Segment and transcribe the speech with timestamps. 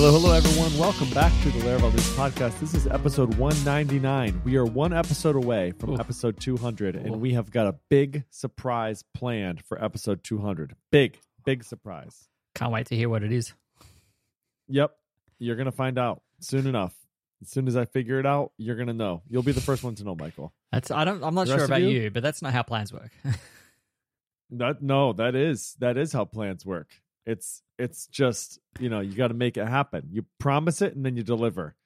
[0.00, 0.78] Hello, hello, everyone.
[0.78, 2.60] Welcome back to the Laravel News Podcast.
[2.60, 4.42] This is episode 199.
[4.44, 5.98] We are one episode away from Ooh.
[5.98, 6.98] episode 200, Ooh.
[7.00, 10.76] and we have got a big surprise planned for episode 200.
[10.92, 12.28] Big, big surprise.
[12.54, 13.54] Can't wait to hear what it is.
[14.68, 14.94] Yep,
[15.40, 16.94] you're going to find out soon enough.
[17.42, 19.22] As soon as I figure it out, you're going to know.
[19.28, 20.52] You'll be the first one to know, Michael.
[20.70, 21.88] That's I don't I'm not The sure about you?
[21.88, 22.10] you?
[22.12, 23.10] but that's not how plans work.
[24.50, 26.88] That no, that is that is how plans work.
[27.28, 30.08] It's it's just you know you got to make it happen.
[30.10, 31.76] You promise it and then you deliver.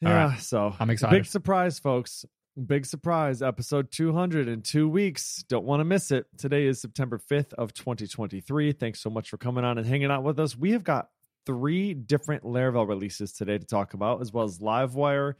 [0.00, 0.40] Yeah, right.
[0.40, 1.14] so I'm excited.
[1.14, 2.24] Big surprise, folks.
[2.66, 3.42] Big surprise.
[3.42, 5.44] Episode 200 in two weeks.
[5.48, 6.24] Don't want to miss it.
[6.38, 8.72] Today is September 5th of 2023.
[8.72, 10.56] Thanks so much for coming on and hanging out with us.
[10.56, 11.08] We have got
[11.44, 15.34] three different Laravel releases today to talk about, as well as Livewire.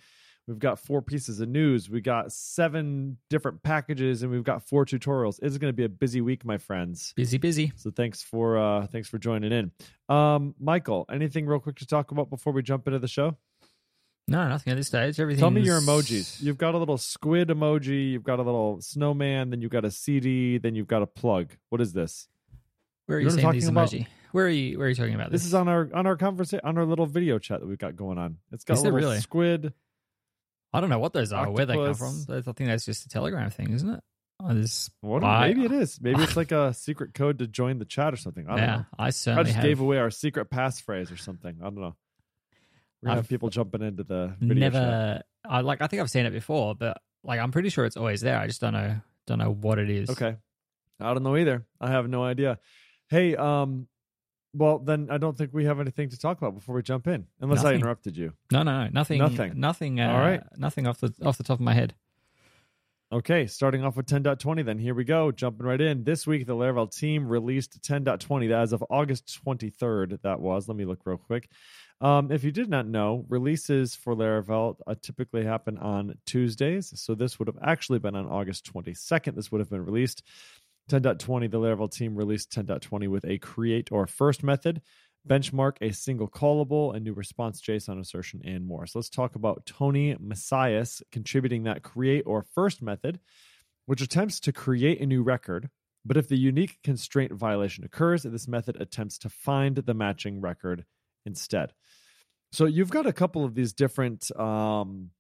[0.49, 1.91] We've got four pieces of news.
[1.91, 5.39] We got seven different packages, and we've got four tutorials.
[5.43, 7.13] It's going to be a busy week, my friends.
[7.15, 7.71] busy, busy.
[7.77, 9.71] So thanks for uh thanks for joining in.
[10.09, 13.37] Um, Michael, anything real quick to talk about before we jump into the show?
[14.27, 15.21] No, nothing at this stage.
[15.21, 15.41] Everything.
[15.41, 16.43] Tell me your emojis.
[16.43, 19.91] You've got a little squid emoji, you've got a little snowman, then you've got a
[19.91, 21.53] CD, then you've got a plug.
[21.69, 22.27] What is this?
[23.07, 23.91] Where are you you know what these talking about?
[23.91, 24.07] emoji?
[24.33, 24.79] Where are you?
[24.79, 26.85] Where are you talking about This This is on our on our conversation on our
[26.87, 28.37] little video chat that we've got going on.
[28.53, 29.21] It's got Is a it little really?
[29.21, 29.73] squid.
[30.73, 31.51] I don't know what those are.
[31.51, 32.25] Where they come Octopus.
[32.27, 32.37] from?
[32.37, 34.01] I think that's just a Telegram thing, isn't it?
[34.41, 36.01] Oh, I- maybe it is.
[36.01, 38.47] Maybe it's like a secret code to join the chat or something.
[38.47, 38.85] I don't yeah, know.
[38.99, 41.57] I I certainly just have gave away our secret passphrase or something.
[41.61, 41.97] I don't know.
[43.05, 44.73] Gonna have people jumping into the video chat.
[44.73, 45.23] never.
[45.49, 45.83] I like.
[45.83, 48.39] I think I've seen it before, but like I'm pretty sure it's always there.
[48.39, 49.01] I just don't know.
[49.27, 50.11] Don't know what it is.
[50.11, 50.37] Okay.
[51.01, 51.65] I don't know either.
[51.81, 52.59] I have no idea.
[53.09, 53.87] Hey, um,
[54.59, 57.27] well then I don't think we have anything to talk about before we jump in,
[57.41, 58.33] unless I interrupted you.
[58.53, 59.19] No, no, no, nothing.
[59.19, 59.53] Nothing.
[59.59, 60.01] Nothing.
[60.01, 60.43] Uh, All right.
[60.57, 61.95] Nothing off the off the top of my head.
[63.11, 66.05] Okay, starting off with 10.20, then here we go, jumping right in.
[66.05, 70.21] This week, the Laravel team released 10.20 as of August 23rd.
[70.21, 70.69] That was.
[70.69, 71.49] Let me look real quick.
[72.03, 76.93] Um, if you did not know, releases for Laravel uh, typically happen on Tuesdays.
[77.01, 79.35] So this would have actually been on August 22nd.
[79.35, 80.23] This would have been released.
[80.89, 84.81] 10.20, the Laravel team released 10.20 with a create or first method,
[85.29, 88.87] benchmark, a single callable, a new response JSON assertion, and more.
[88.87, 93.21] So let's talk about Tony Messias contributing that create or first method,
[93.87, 95.69] which attempts to create a new record.
[96.05, 100.85] But if the unique constraint violation occurs, this method attempts to find the matching record
[101.27, 101.73] instead.
[102.53, 105.11] So you've got a couple of these different um,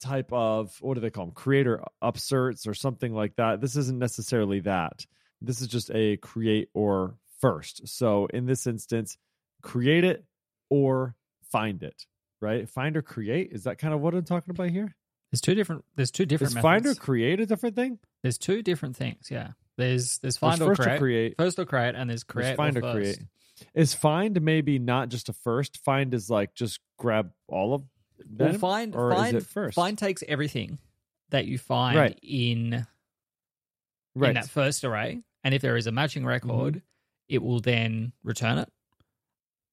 [0.00, 1.34] type of what do they call them?
[1.34, 3.60] Creator upserts or something like that.
[3.60, 5.06] This isn't necessarily that.
[5.40, 7.88] This is just a create or first.
[7.88, 9.16] So in this instance,
[9.62, 10.24] create it
[10.70, 11.14] or
[11.50, 12.06] find it.
[12.40, 12.68] Right?
[12.68, 13.50] Find or create.
[13.52, 14.94] Is that kind of what I'm talking about here?
[15.32, 15.84] There's two different.
[15.96, 16.54] There's two different.
[16.54, 17.98] Is find or create a different thing?
[18.22, 19.28] There's two different things.
[19.30, 19.52] Yeah.
[19.76, 20.94] There's there's There's find or first create.
[20.94, 21.34] or create.
[21.38, 23.18] First or create, and there's There's create find or, or create.
[23.74, 25.78] Is find maybe not just a first?
[25.84, 27.82] Find is like just grab all of?
[28.36, 29.74] Well, find find first?
[29.74, 30.78] find takes everything
[31.30, 32.18] that you find Right.
[32.22, 32.86] in
[34.14, 34.28] right.
[34.28, 36.78] in that first array, and if there is a matching record, Mm-hmm.
[37.28, 38.72] it will then return it.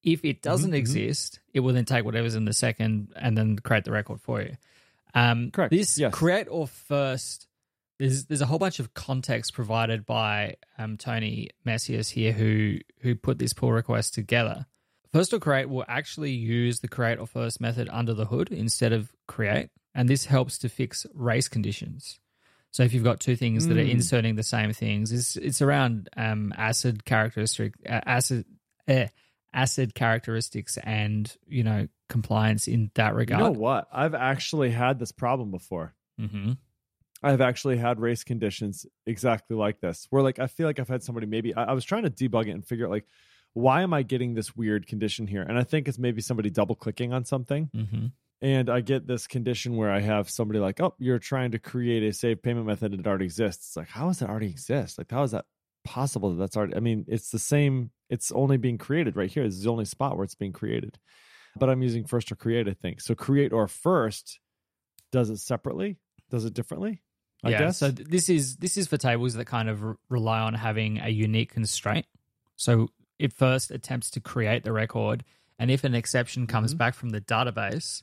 [0.02, 0.76] If it doesn't mhm.
[0.76, 4.42] exist, it will then take whatever's in the second and then create the record for
[4.42, 4.54] you.
[5.14, 5.70] Um, Correct.
[5.70, 6.12] This Yes.
[6.12, 7.46] create or first.
[7.98, 13.14] There's there's a whole bunch of context provided by um, Tony Messias here, who who
[13.14, 14.66] put this pull request together.
[15.14, 18.92] First or create will actually use the create or first method under the hood instead
[18.92, 22.18] of create, and this helps to fix race conditions.
[22.72, 23.90] So if you've got two things that are Mm.
[23.90, 28.44] inserting the same things, it's it's around um, acid characteristic uh, acid
[28.88, 29.06] eh,
[29.52, 33.38] acid characteristics and you know compliance in that regard.
[33.38, 33.86] You know what?
[33.92, 35.94] I've actually had this problem before.
[36.18, 36.54] hmm
[37.22, 41.04] I've actually had race conditions exactly like this, where like I feel like I've had
[41.04, 43.06] somebody maybe I, I was trying to debug it and figure out like
[43.54, 45.42] why am I getting this weird condition here?
[45.42, 48.06] And I think it's maybe somebody double clicking on something, hmm
[48.42, 52.02] and I get this condition where I have somebody like, oh, you're trying to create
[52.02, 53.68] a save payment method that already exists.
[53.68, 54.98] It's like, how does it already exist?
[54.98, 55.46] Like, how is that
[55.82, 56.28] possible?
[56.30, 56.76] That that's already.
[56.76, 57.90] I mean, it's the same.
[58.10, 59.44] It's only being created right here.
[59.44, 60.98] This is the only spot where it's being created.
[61.56, 62.68] But I'm using first or create.
[62.68, 63.14] I think so.
[63.14, 64.40] Create or first
[65.10, 65.96] does it separately.
[66.28, 67.00] Does it differently.
[67.44, 67.78] I yeah, guess.
[67.78, 71.08] so this is this is for tables that kind of r- rely on having a
[71.08, 72.06] unique constraint.
[72.56, 72.88] So
[73.24, 75.24] it first attempts to create the record,
[75.58, 76.78] and if an exception comes Mhm.
[76.78, 78.02] back from the database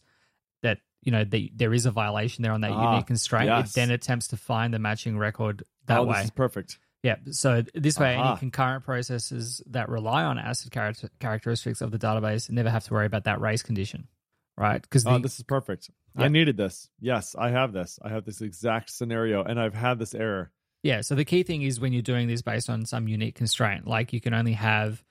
[0.61, 3.71] that you know the, there is a violation there on that Ah, unique constraint, yes.
[3.71, 6.17] it then attempts to find the matching record that oh, way.
[6.17, 6.79] this is perfect.
[7.03, 7.15] Yeah.
[7.31, 8.31] So this way, Aha.
[8.31, 12.93] any concurrent processes that rely on ACID character- characteristics of the database never have to
[12.93, 14.07] worry about that race condition,
[14.55, 14.79] right?
[14.81, 15.89] Because Oh, this is perfect.
[16.15, 16.89] I needed this.
[16.99, 17.97] Yes, I have this.
[18.03, 20.51] I have this exact scenario, and I've had this error.
[20.83, 21.01] yeah.
[21.01, 24.13] So the key thing is when you're doing this based on some unique constraint, like
[24.13, 25.03] you can only have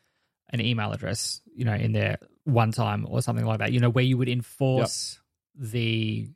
[0.51, 3.73] an email address, you know, in there one time or something like that.
[3.73, 5.19] You know, where you would enforce
[5.55, 6.29] the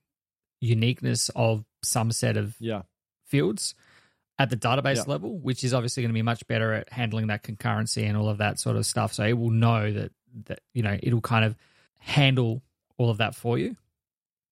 [0.60, 2.82] uniqueness of some set of Yeah.
[3.24, 3.74] fields
[4.38, 5.04] at the database Yeah.
[5.06, 8.28] level, which is obviously going to be much better at handling that concurrency and all
[8.28, 9.12] of that sort of stuff.
[9.12, 10.12] So it will know that
[10.46, 11.56] that you know it'll kind of
[11.98, 12.62] handle
[12.96, 13.76] all of that for you,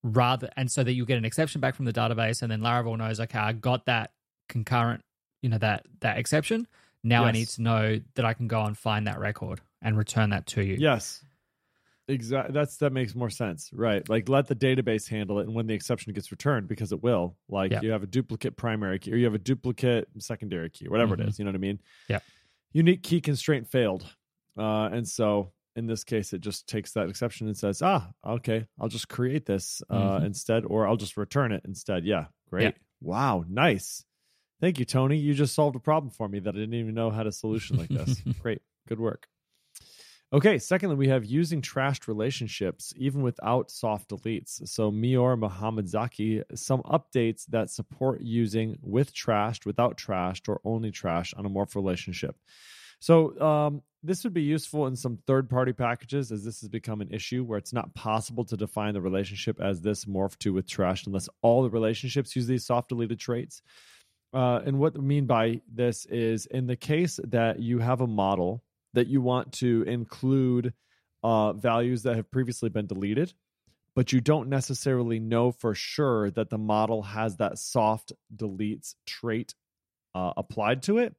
[0.03, 2.97] rather and so that you get an exception back from the database, and then Laravel
[2.97, 4.13] knows, okay, I got that
[4.49, 5.05] concurrent,
[5.43, 6.67] you know that that exception.
[7.05, 10.31] Now I need to know that I can go and find that record and return
[10.31, 10.77] that to you.
[10.79, 11.25] Yes.
[12.09, 12.53] Exactly.
[12.53, 14.07] That's that makes more sense, right?
[14.09, 17.37] Like let the database handle it, and when the exception gets returned, because it will.
[17.49, 17.81] Like Yeah.
[17.81, 21.21] you have a duplicate primary key, or you have a duplicate secondary key, whatever Mhm.
[21.23, 21.39] it is.
[21.39, 21.81] You know what I mean?
[22.09, 22.19] Yeah.
[22.73, 24.05] Unique key constraint failed,
[24.57, 28.67] uh, and so in this case, it just takes that exception and says, "Ah, okay,
[28.81, 30.25] I'll just create this uh, Mhm.
[30.27, 32.63] instead, or I'll just return it instead." Yeah, great.
[32.65, 32.73] Yeah.
[33.01, 34.05] Wow, nice.
[34.63, 35.17] Thank you, Tony.
[35.17, 37.77] You just solved a problem for me that I didn't even know had a solution
[37.77, 38.23] like this.
[38.41, 39.27] great, good work.
[40.33, 44.67] Okay, secondly, we have using trashed relationships even without soft deletes.
[44.69, 50.93] So Mior Muhammad Zaki, some updates that support using with trashed, without trashed, or only
[50.93, 52.37] trash on a morph relationship.
[53.01, 57.11] So um, this would be useful in some third-party packages, as this has become an
[57.11, 61.09] issue where it's not possible to define the relationship as this morph to with trashed
[61.09, 63.61] unless all the relationships use these soft deleted traits.
[64.33, 68.07] Uh, and what I mean by this is in the case that you have a
[68.07, 68.63] model
[68.95, 70.73] that you want to include
[71.23, 73.33] uh, values that have previously been deleted,
[73.95, 79.55] but you don't necessarily know for sure that the model has that soft deletes trait
[80.15, 81.15] uh, applied to it,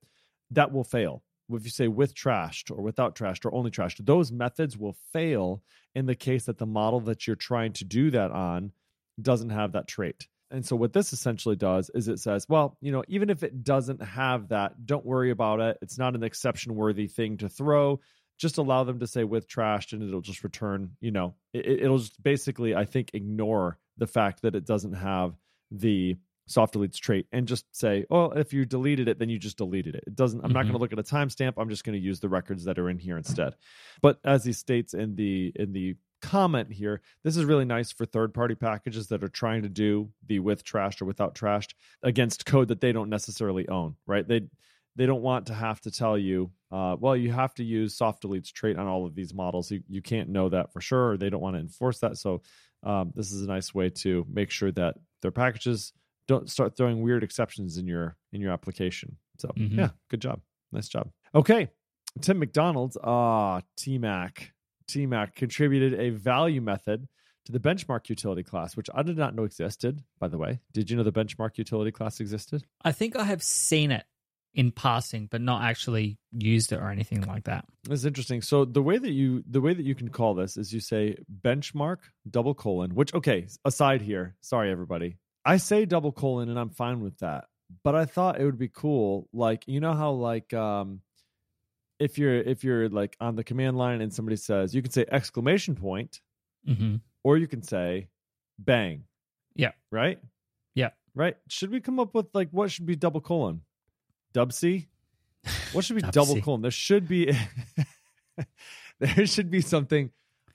[0.51, 1.23] that will fail.
[1.51, 5.61] If you say with trashed or without trashed or only trashed, those methods will fail
[5.93, 8.71] in the case that the model that you're trying to do that on
[9.21, 10.27] doesn't have that trait.
[10.53, 13.63] And so what this essentially does is it says, well, you know, even if it
[13.63, 15.77] doesn't have that, don't worry about it.
[15.81, 17.99] It's not an exception worthy thing to throw.
[18.37, 21.97] Just allow them to say with trashed and it'll just return, you know, it, it'll
[21.97, 25.33] just basically, I think, ignore the fact that it doesn't have
[25.71, 29.57] the soft deletes trait and just say, oh, if you deleted it, then you just
[29.57, 30.03] deleted it.
[30.05, 30.69] It doesn't, I'm not Mhm.
[30.69, 31.53] going to look at a timestamp.
[31.57, 33.55] I'm just going to use the records that are in here instead.
[34.01, 37.01] But as he states in the, in the, comment here.
[37.23, 40.63] This is really nice for third party packages that are trying to do the with
[40.63, 41.71] trashed or without trashed
[42.01, 44.27] against code that they don't necessarily own right?
[44.27, 44.41] They
[44.95, 48.23] they don't want to have to tell you uh, well you have to use soft
[48.23, 49.69] deletes trait on all of these models.
[49.71, 51.05] You, you can't know that for sure.
[51.11, 52.17] Or they don't want to enforce that.
[52.17, 52.41] So
[52.83, 55.93] um, this is a nice way to make sure that their packages
[56.27, 59.17] don't start throwing weird exceptions in your in your application.
[59.39, 59.77] So Mhm.
[59.77, 60.39] yeah good job.
[60.71, 61.09] Nice job.
[61.35, 61.69] Okay.
[62.21, 64.51] Tim mcdonald ah tmac
[64.87, 67.07] tmac contributed a value method
[67.45, 70.89] to the benchmark utility class which i did not know existed by the way did
[70.89, 74.05] you know the benchmark utility class existed I think I have seen it
[74.53, 77.65] in passing, but not actually used it or anything like that.
[77.85, 78.41] That's interesting.
[78.41, 81.17] So the way that you the way that you can call this is you say
[81.41, 81.97] benchmark
[82.29, 85.17] double colon, which okay, aside here, sorry everybody.
[85.45, 87.45] I say double colon and I'm fine with that.
[87.83, 91.01] But I thought it would be cool, like you know how like um
[92.03, 95.05] if you're if you're like on the command line and somebody says you can say
[95.11, 96.19] exclamation point
[96.67, 96.95] Mm-hmm.
[97.25, 98.07] or you can say
[98.57, 99.03] bang.
[99.55, 99.71] Yeah.
[99.91, 100.19] Right?
[100.75, 100.91] Yeah.
[101.13, 101.35] Right?
[101.49, 103.61] Should we come up with like what should be double colon?
[104.33, 104.87] Dub C?
[105.73, 106.41] What should be double C.
[106.41, 106.61] colon?
[106.61, 107.33] There should be
[108.99, 110.11] there should be something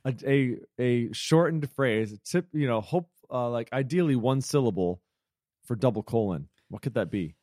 [0.07, 5.01] a a, a shortened phrase, tip, you know, hope uh, like ideally one syllable
[5.65, 6.49] for double colon.
[6.69, 7.35] What could that be?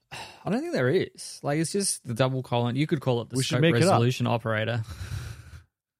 [0.46, 1.40] I don't think there is.
[1.44, 2.76] Like it's just the double colon.
[2.76, 3.90] You could call it the We should scope make it up.
[3.90, 4.84] resolution operator,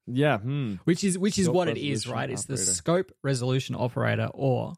[0.08, 0.76] Yeah, hmm.
[0.84, 2.30] which is which is Scope what it is, resolution right?
[2.30, 2.72] It's the operator.
[2.72, 4.74] scope resolution operator, or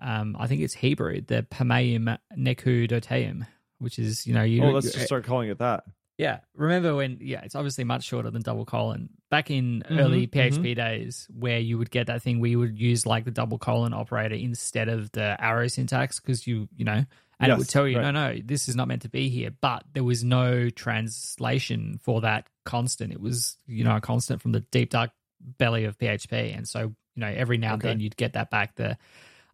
[0.00, 3.46] um, I think it's Hebrew, the pameim neku doteim,
[3.78, 4.62] which is you know you.
[4.62, 5.82] Oh, let's just start calling it that.
[6.18, 7.18] Yeah, remember when?
[7.20, 9.08] Yeah, it's obviously much shorter than double colon.
[9.30, 12.78] Back in early Mhm, PHP days, where you would get that thing where you would
[12.78, 17.04] use like the double colon operator instead of the arrow syntax because you you know,
[17.42, 18.12] and it would tell you right.
[18.12, 19.50] no no this is not meant to be here.
[19.60, 23.12] But there was no translation for that constant.
[23.12, 26.80] It was you know a constant from the deep dark belly of PHP, and so
[26.80, 27.88] you know every now and Okay.
[27.88, 28.96] then you'd get that back the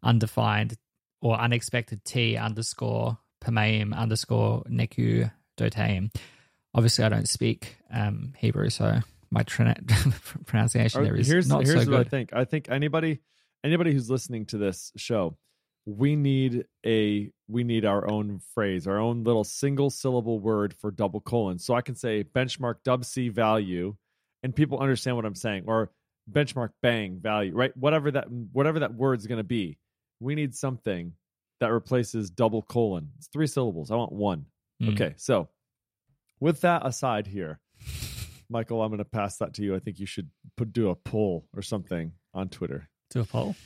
[0.03, 0.77] undefined
[1.21, 6.15] or unexpected T underscore pameim underscore neku doteim.
[6.75, 9.43] Obviously, I don't speak um, Hebrew, so my
[10.47, 12.31] pronunciation there is here's not here's so what I think.
[12.33, 13.21] I think anybody
[13.65, 15.37] anybody who's listening to this show,
[15.89, 20.91] we need a we need our own phrase, our own little single syllable word for
[20.91, 21.59] double colon.
[21.59, 23.97] So I can say benchmark dub C value,
[24.43, 25.91] and people understand what I'm saying, or
[26.31, 27.75] benchmark bang value, right?
[27.75, 29.79] Whatever that whatever that word's going to be,
[30.21, 31.15] we need something
[31.61, 33.13] that replaces double colon.
[33.17, 33.91] It's three syllables.
[33.91, 34.45] I want one.
[34.83, 34.93] Mm.
[34.93, 35.49] Okay, so
[36.39, 37.61] with that aside here,
[38.51, 39.75] Michael, I'm going to pass that to you.
[39.75, 42.91] I think you should put do a poll or something on Twitter.
[43.13, 43.57] To a poll.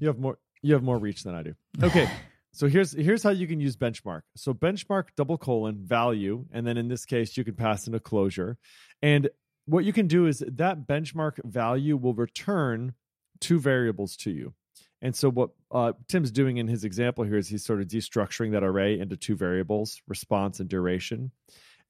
[0.00, 1.54] You have more you have more reach than I do.
[1.82, 2.08] Okay.
[2.52, 4.22] so here's here's how you can use benchmark.
[4.36, 8.00] So benchmark double colon value, and then in this case you can pass in a
[8.00, 8.58] closure.
[9.02, 9.28] And
[9.66, 12.94] what you can do is that benchmark value will return
[13.40, 14.54] two variables to you.
[15.00, 18.52] And so what uh, Tim's doing in his example here is he's sort of destructuring
[18.52, 21.30] that array into two variables, response and duration.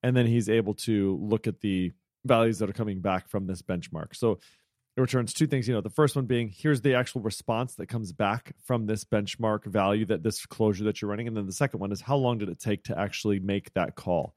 [0.02, 1.92] And then he's able to look at the
[2.24, 4.14] values that are coming back from this benchmark.
[4.14, 4.40] So
[4.98, 5.68] it returns two things.
[5.68, 9.04] You know, the first one being here's the actual response that comes back from this
[9.04, 11.28] benchmark value that this closure that you're running.
[11.28, 13.94] And then the second one is how long did it take to actually make that
[13.94, 14.34] call?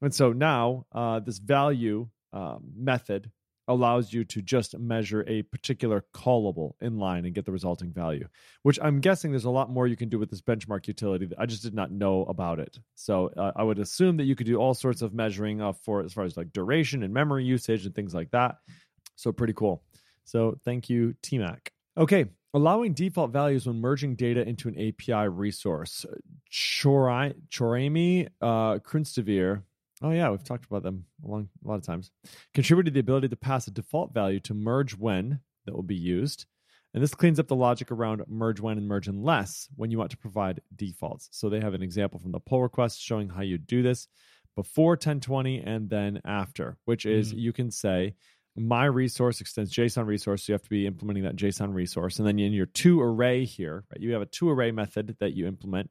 [0.00, 3.30] And so now uh, this value um, method
[3.68, 8.26] allows you to just measure a particular callable in line and get the resulting value,
[8.62, 11.26] which I'm guessing there's a lot more you can do with this benchmark utility.
[11.26, 12.78] That I just did not know about it.
[12.94, 16.02] So uh, I would assume that you could do all sorts of measuring uh, for
[16.02, 18.56] as far as like duration and memory usage and things like that.
[19.22, 19.82] So pretty cool.
[20.24, 21.68] So thank you, TMAC.
[21.96, 26.06] Okay, allowing default values when merging data into an API resource.
[26.50, 29.62] Chorai, Chorami uh, Krunstavir
[30.02, 32.10] Oh yeah, we've talked about them a, long, a lot of times.
[32.54, 36.46] Contributed the ability to pass a default value to merge when that will be used.
[36.92, 40.10] And this cleans up the logic around merge when and merge unless when you want
[40.10, 41.28] to provide defaults.
[41.30, 44.08] So they have an example from the pull request showing how you do this
[44.56, 47.38] before 1020 and then after, which is mm.
[47.38, 48.14] you can say
[48.56, 50.44] my resource extends JSON resource.
[50.44, 52.18] So you have to be implementing that JSON resource.
[52.18, 55.32] And then in your to array here, right, you have a to array method that
[55.32, 55.90] you implement.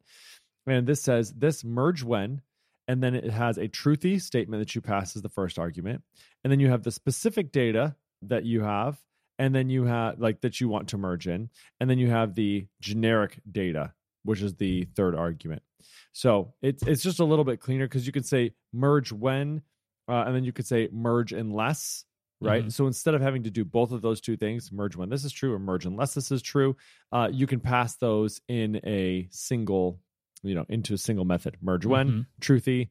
[0.68, 2.42] And this says this merge when
[2.88, 6.02] and then it has a truthy statement that you pass as the first argument
[6.44, 9.00] and then you have the specific data that you have
[9.40, 11.50] and then you have like that you want to merge in
[11.80, 15.62] and then you have the generic data which is the third argument
[16.12, 19.62] so it's it's just a little bit cleaner because you could say merge when
[20.08, 22.06] uh, and then you could say merge unless
[22.42, 22.62] right?
[22.62, 22.70] Mm-hmm.
[22.70, 25.32] so instead of having to do both of those two things merge when this is
[25.32, 26.76] true or merge unless this is true
[27.12, 30.00] uh, you can pass those in a single
[30.44, 31.58] you know into a single method.
[31.62, 32.22] Merge when mm-hmm.
[32.42, 32.90] truthy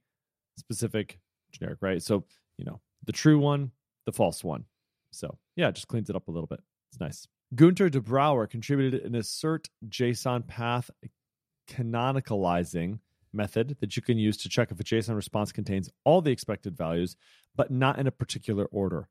[0.57, 1.19] specific
[1.52, 2.02] generic right?
[2.02, 2.25] So
[2.57, 3.73] you know the true one
[4.07, 4.64] the false one.
[5.11, 6.61] So yeah it just cleans it up a little bit.
[6.90, 7.26] It's nice.
[7.54, 10.90] Gunter de brouwer contributed an assert json path
[11.69, 12.99] canonicalizing
[13.33, 16.76] method that you can use to check if a json response contains all the expected
[16.76, 17.14] values
[17.54, 19.09] but not in a particular order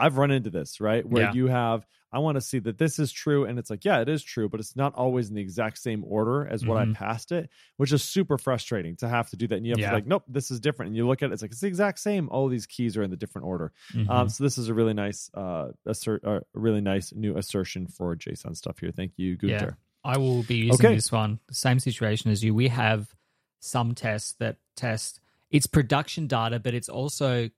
[0.00, 1.06] I've run into this, right?
[1.06, 1.32] Where yeah.
[1.32, 3.44] you have, I want to see that this is true.
[3.44, 6.04] And it's like, yeah, it is true, but it's not always in the exact same
[6.06, 6.92] order as what mm-hmm.
[6.92, 9.56] I passed it, which is super frustrating to have to do that.
[9.56, 9.90] And you have yeah.
[9.90, 10.88] to like, nope, this is different.
[10.88, 12.28] And you look at it, it's like, it's the exact same.
[12.30, 13.72] All these keys are in the different order.
[13.94, 14.10] Mm-hmm.
[14.10, 18.16] Um, so this is a really nice, uh, assert, uh, really nice new assertion for
[18.16, 18.90] JSON stuff here.
[18.90, 19.76] Thank you, Gunter.
[19.78, 20.12] Yeah.
[20.12, 20.94] I will be using okay.
[20.94, 21.40] this one.
[21.50, 22.54] Same situation as you.
[22.54, 23.14] We have
[23.60, 27.50] some tests that test it's production data, but it's also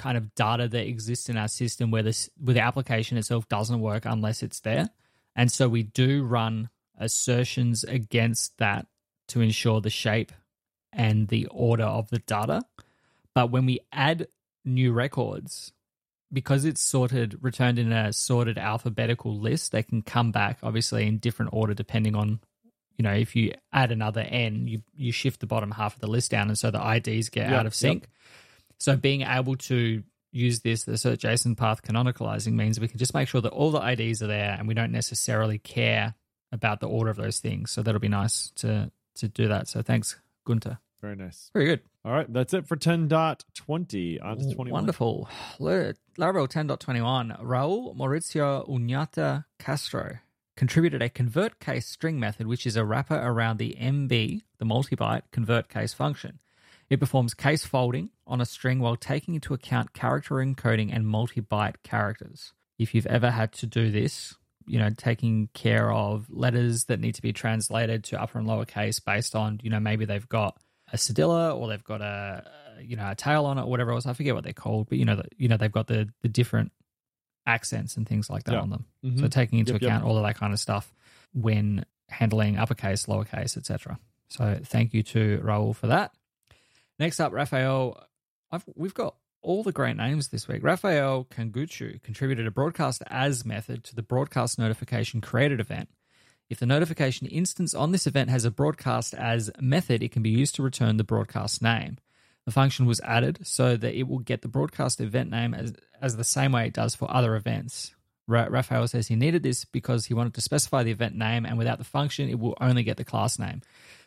[0.00, 3.80] kind of data that exists in our system where this where the application itself doesn't
[3.80, 4.88] work unless it's there.
[5.36, 8.86] And so we do run assertions against that
[9.28, 10.32] to ensure the shape
[10.92, 12.62] and the order of the data.
[13.34, 14.26] But when we add
[14.64, 15.72] new records,
[16.32, 21.18] because it's sorted, returned in a sorted alphabetical list, they can come back obviously in
[21.18, 22.40] different order depending on,
[22.96, 26.06] you know, if you add another N, you, you shift the bottom half of the
[26.06, 28.02] list down and so the IDs get yep, out of sync.
[28.02, 28.10] Yep.
[28.80, 33.14] So being able to use this, the assert JSON path canonicalizing means we can just
[33.14, 36.14] make sure that all the IDs are there and we don't necessarily care
[36.52, 37.70] about the order of those things.
[37.70, 39.68] So that'll be nice to to do that.
[39.68, 40.78] So thanks, Gunter.
[41.00, 41.50] Very nice.
[41.54, 41.80] Very good.
[42.04, 44.22] All right, that's it for 10.20.
[44.22, 44.70] On to 21.
[44.70, 45.28] Wonderful.
[45.58, 47.42] Laravel 10.21.
[47.42, 50.18] Raul Mauricio Uñate Castro
[50.56, 55.22] contributed a convert case string method, which is a wrapper around the MB, the multi-byte
[55.30, 56.38] convert case function.
[56.90, 61.40] It performs case folding on a string while taking into account character encoding and multi
[61.40, 62.52] byte characters.
[62.78, 64.34] If you've ever had to do this,
[64.66, 68.64] you know, taking care of letters that need to be translated to upper and lower
[68.64, 70.58] case based on, you know, maybe they've got
[70.92, 72.44] a cedilla or they've got a,
[72.82, 74.06] you know, a tail on it or whatever else.
[74.06, 76.28] I forget what they're called, but you know, the, you know, they've got the the
[76.28, 76.72] different
[77.46, 78.60] accents and things like that yeah.
[78.60, 78.84] on them.
[79.04, 79.20] Mm-hmm.
[79.20, 80.10] So taking into yep, account yep.
[80.10, 80.92] all of that kind of stuff
[81.32, 83.98] when handling uppercase, lowercase, etc.
[84.28, 86.12] So thank you to Raul for that.
[87.00, 88.06] Next up, Raphael,
[88.52, 90.62] I've, we've got all the great names this week.
[90.62, 95.88] Rafael Kanguchu contributed a broadcast as method to the broadcast notification created event.
[96.50, 100.28] If the notification instance on this event has a broadcast as method, it can be
[100.28, 101.96] used to return the broadcast name.
[102.44, 106.18] The function was added so that it will get the broadcast event name as, as
[106.18, 107.94] the same way it does for other events.
[108.26, 111.56] Ra- Raphael says he needed this because he wanted to specify the event name, and
[111.56, 113.62] without the function, it will only get the class name.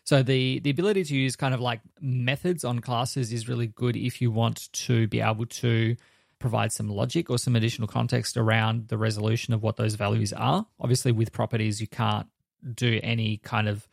[0.05, 3.95] So the the ability to use kind of like methods on classes is really good
[3.95, 5.95] if you want to be able to
[6.39, 10.65] provide some logic or some additional context around the resolution of what those values are.
[10.77, 12.27] Obviously, with properties, you can't
[12.75, 13.87] do any kind of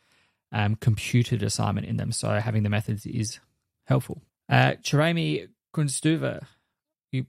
[0.51, 2.11] um, computed assignment in them.
[2.11, 3.39] So having the methods is
[3.85, 4.21] helpful.
[4.49, 6.45] Uh, Choraimy Kroonstuiver,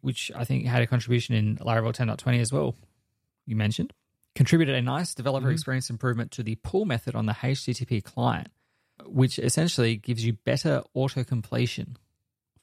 [0.01, 2.75] which I think had a contribution in Laravel 10.20 as well,
[3.47, 3.93] you mentioned,
[4.35, 5.53] contributed a nice developer mm-hmm.
[5.53, 8.49] experience improvement to the pool method on the HTTP client
[9.07, 11.97] which essentially gives you better auto completion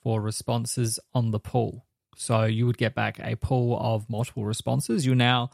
[0.01, 1.85] for responses on the pool.
[2.15, 5.05] So you would get back a pool of multiple responses.
[5.05, 5.51] You're now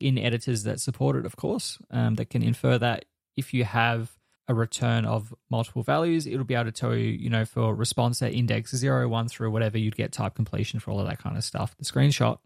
[0.00, 3.04] in editors that support it, of course, um, that can infer that
[3.36, 4.12] if you have
[4.48, 8.22] a return of multiple values, it'll be able to tell you, you know, for response
[8.22, 11.36] at index 0, 1 through whatever, you'd get type completion for all of that kind
[11.36, 11.76] of stuff.
[11.76, 12.38] The screenshot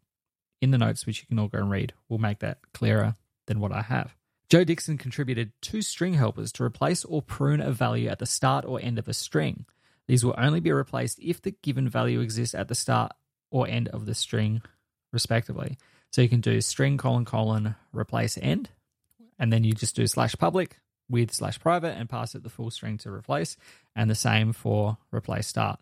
[0.60, 3.14] in the notes, which you can all go and read, will make that clearer
[3.46, 4.14] than what I have.
[4.52, 8.66] Joe Dixon contributed two string helpers to replace or prune a value at the start
[8.66, 9.64] or end of a string.
[10.08, 13.12] These will only be replaced if the given value exists at the start
[13.50, 14.60] or end of the string,
[15.10, 15.78] respectively.
[16.10, 18.68] So you can do string colon colon replace end,
[19.38, 22.70] and then you just do slash public with slash private and pass it the full
[22.70, 23.56] string to replace,
[23.96, 25.80] and the same for replace start.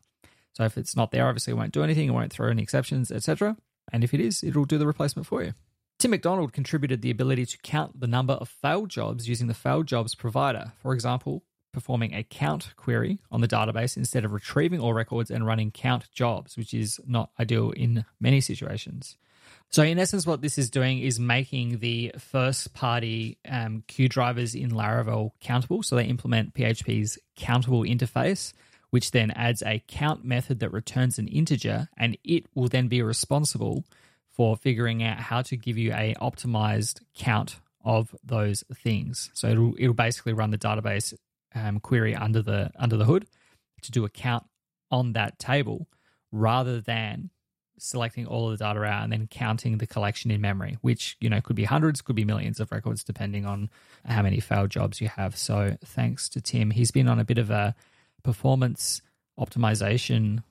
[0.52, 3.10] So if it's not there, obviously it won't do anything, it won't throw any exceptions,
[3.10, 3.56] etc.
[3.92, 5.54] And if it is, it'll do the replacement for you.
[6.00, 9.84] Tim McDonald contributed the ability to count the number of failed jobs using the failed
[9.84, 10.72] jobs provider.
[10.80, 11.42] For example,
[11.74, 16.10] performing a count query on the database instead of retrieving all records and running count
[16.10, 19.18] jobs, which is not ideal in many situations.
[19.68, 24.54] So, in essence, what this is doing is making the first party um, queue drivers
[24.54, 25.82] in Laravel countable.
[25.82, 28.54] So, they implement PHP's countable interface,
[28.88, 33.02] which then adds a count method that returns an integer, and it will then be
[33.02, 33.84] responsible
[34.40, 39.28] for figuring out how to give you a optimized count of those things.
[39.34, 41.12] So it'll it'll basically run the database
[41.54, 43.26] um, query under the under the hood
[43.82, 44.46] to do a count
[44.90, 45.88] on that table
[46.32, 47.28] rather than
[47.76, 51.28] selecting all of the data out and then counting the collection in memory, which you
[51.28, 53.68] know could be hundreds, could be millions of records depending on
[54.06, 55.36] how many failed jobs you have.
[55.36, 57.74] So thanks to Tim, he's been on a bit of a
[58.22, 59.02] performance
[59.38, 60.42] optimization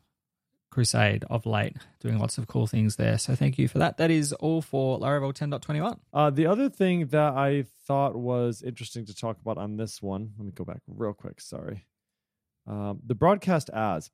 [0.72, 3.18] crusade of late, doing lots of cool things there.
[3.18, 3.98] So thank you for that.
[3.98, 5.98] That is all for Laravel 10.21.
[6.14, 10.34] Uh, the other thing that I thought was interesting to talk about on this one,
[10.38, 11.42] let me go back real quick.
[11.42, 11.86] Sorry.
[12.68, 14.12] Um, the broadcast as.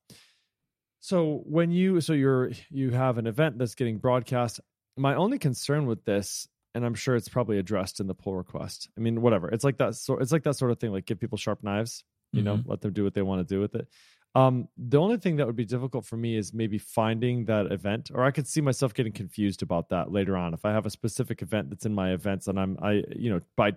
[1.01, 4.59] So when you so you're you have an event that's getting broadcast.
[4.97, 8.89] My only concern with this, and I'm sure it's probably addressed in the pull request.
[8.97, 9.49] I mean, whatever.
[9.49, 9.95] It's like that.
[9.95, 10.91] So it's like that sort of thing.
[10.91, 12.03] Like give people sharp knives.
[12.31, 12.45] You mm-hmm.
[12.45, 13.87] know, let them do what they want to do with it.
[14.35, 18.11] Um, the only thing that would be difficult for me is maybe finding that event,
[18.13, 20.53] or I could see myself getting confused about that later on.
[20.53, 23.39] If I have a specific event that's in my events, and I'm, I, you know,
[23.55, 23.73] by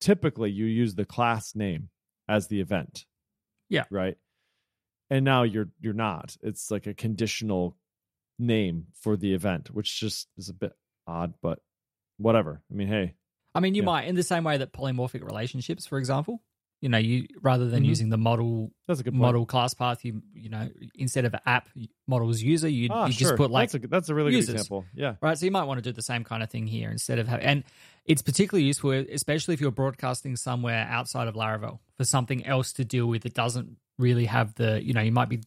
[0.00, 1.90] typically you use the class name
[2.28, 3.06] as the event,
[3.68, 4.16] yeah, right.
[5.10, 6.36] And now you're you're not.
[6.42, 7.76] It's like a conditional
[8.36, 10.72] name for the event, which just is a bit
[11.06, 11.60] odd, but
[12.16, 12.62] whatever.
[12.68, 13.14] I mean, hey.
[13.54, 13.86] I mean, you yeah.
[13.86, 16.42] might in the same way that polymorphic relationships, for example,
[16.84, 17.88] you know you rather than mm-hmm.
[17.88, 19.22] using the model that's a good point.
[19.22, 21.70] model class path you you know instead of app
[22.06, 23.28] models user you ah, you sure.
[23.28, 25.50] just put like that's a, that's a really users, good example yeah right so you
[25.50, 27.64] might want to do the same kind of thing here instead of having and
[28.04, 32.84] it's particularly useful especially if you're broadcasting somewhere outside of laravel for something else to
[32.84, 35.40] deal with that doesn't really have the you know you might be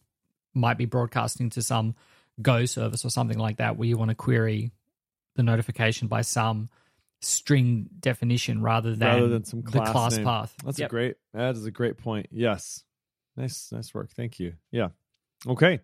[0.54, 1.94] might be broadcasting to some
[2.42, 4.72] go service or something like that where you want to query
[5.36, 6.68] the notification by some
[7.20, 10.24] string definition rather than, rather than some class the class name.
[10.24, 10.54] path.
[10.64, 10.88] That's yep.
[10.88, 11.16] a great.
[11.34, 12.28] That is a great point.
[12.30, 12.84] Yes,
[13.36, 14.10] nice, nice work.
[14.12, 14.54] Thank you.
[14.70, 14.88] Yeah.
[15.46, 15.80] Okay.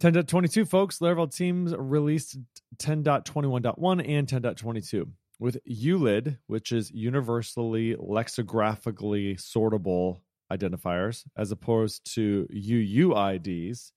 [0.00, 0.98] 10.22, folks.
[1.00, 2.38] Laravel teams released
[2.76, 5.08] 10.21.1 and 10.22
[5.40, 10.20] with ULID, which is universally lexicographically sortable
[10.52, 13.92] identifiers, as opposed to UUIDs,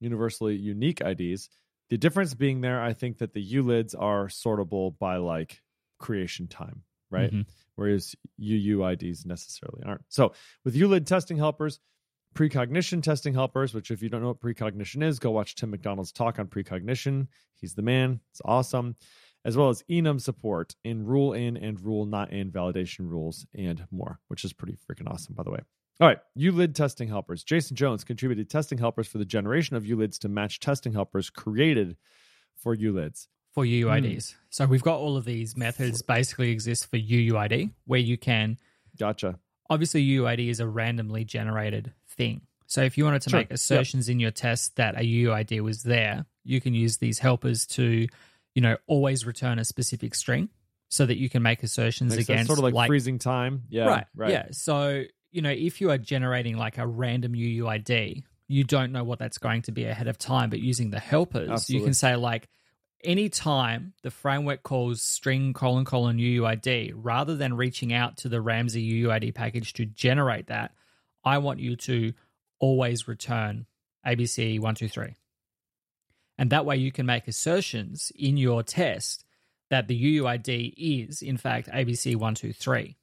[0.00, 1.48] universally unique IDs.
[1.88, 5.62] The difference being there, I think that the ULIDs are sortable by like
[5.98, 7.30] creation time, right?
[7.30, 7.42] Mm-hmm.
[7.76, 10.02] Whereas UUIDs necessarily aren't.
[10.08, 10.32] So
[10.64, 11.80] with ULID testing helpers,
[12.34, 16.12] precognition testing helpers, which if you don't know what precognition is, go watch Tim McDonald's
[16.12, 17.28] talk on precognition.
[17.54, 18.20] He's the man.
[18.30, 18.96] It's awesome.
[19.44, 23.86] As well as enum support in rule in and rule not in validation rules and
[23.90, 25.60] more, which is pretty freaking awesome, by the way.
[25.98, 27.42] All right, ULID testing helpers.
[27.42, 31.96] Jason Jones contributed testing helpers for the generation of ULIDs to match testing helpers created
[32.54, 33.28] for ULIDs.
[33.56, 34.32] For UUIDs.
[34.32, 34.38] Hmm.
[34.50, 38.58] So we've got all of these methods basically exist for UUID, where you can
[38.98, 39.38] Gotcha.
[39.70, 42.42] obviously UUID is a randomly generated thing.
[42.66, 45.84] So if you wanted to Sure, make assertions in your test that a UUID was
[45.84, 48.06] there, you can use these helpers to,
[48.54, 50.50] you know, always return a specific string
[50.90, 53.62] so that you can make assertions Makes against Sort of like, freezing time.
[53.70, 53.86] Yeah.
[53.86, 54.32] right, Right.
[54.32, 54.46] Yeah.
[54.50, 59.18] So, you know, if you are generating like a random UUID, you don't know what
[59.18, 62.50] that's going to be ahead of time, but using the helpers, you can say like
[63.02, 69.02] anytime the framework calls string colon colon UUID, rather than reaching out to the Ramsey
[69.02, 70.72] UUID package to generate that,
[71.24, 72.12] I want you to
[72.58, 73.66] always return
[74.06, 75.16] ABC one, two, three.
[76.38, 79.24] And that way you can make assertions in your test
[79.70, 82.94] that the UUID is, in fact, ABC123.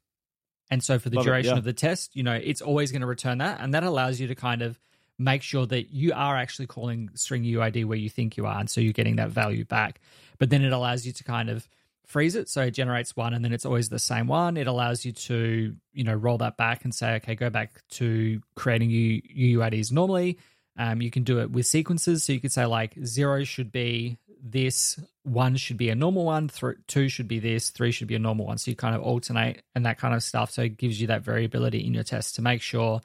[0.70, 1.58] And so for the Love it, duration yeah.
[1.58, 3.60] of the test, you know, it's always going to return that.
[3.60, 4.80] And that allows you to kind of
[5.20, 8.60] make sure that you are actually calling string UID where you think you are.
[8.60, 10.02] And so you're getting that value back.
[10.40, 11.68] But then it allows you to kind of
[12.06, 12.50] freeze it.
[12.50, 14.58] So it generates one and then it's always the same one.
[14.58, 18.42] It allows you to, you know, roll that back and say, okay, go back to
[18.56, 20.38] creating UUIDs normally.
[20.78, 22.24] Um, you can do it with sequences.
[22.24, 26.50] So you could say like zero should be this, one should be a normal one,
[26.50, 28.58] th- two should be this, three should be a normal one.
[28.58, 30.52] So you kind of alternate and that kind of stuff.
[30.52, 33.02] So it gives you that variability in your test to make sure,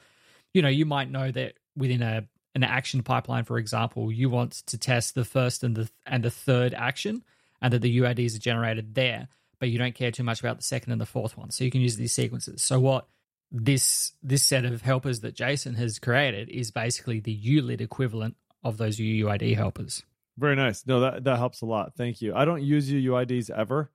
[0.52, 4.52] you know, you might know that within a an action pipeline, for example, you want
[4.66, 7.22] to test the first and the and the third action,
[7.62, 10.62] and that the UIDs are generated there, but you don't care too much about the
[10.62, 11.50] second and the fourth one.
[11.50, 12.62] So you can use these sequences.
[12.62, 13.06] So what
[13.50, 18.76] this this set of helpers that Jason has created is basically the ULID equivalent of
[18.76, 20.02] those UUID helpers.
[20.36, 20.86] Very nice.
[20.86, 21.94] No, that that helps a lot.
[21.96, 22.34] Thank you.
[22.34, 23.90] I don't use UUIDs ever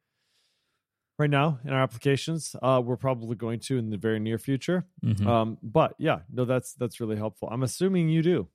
[1.19, 2.55] right now in our applications.
[2.61, 4.85] Uh, we're probably going to in the very near future.
[5.03, 5.25] Mhm.
[5.27, 7.47] Um, but yeah, no, that's that's really helpful.
[7.51, 8.47] I'm assuming you do.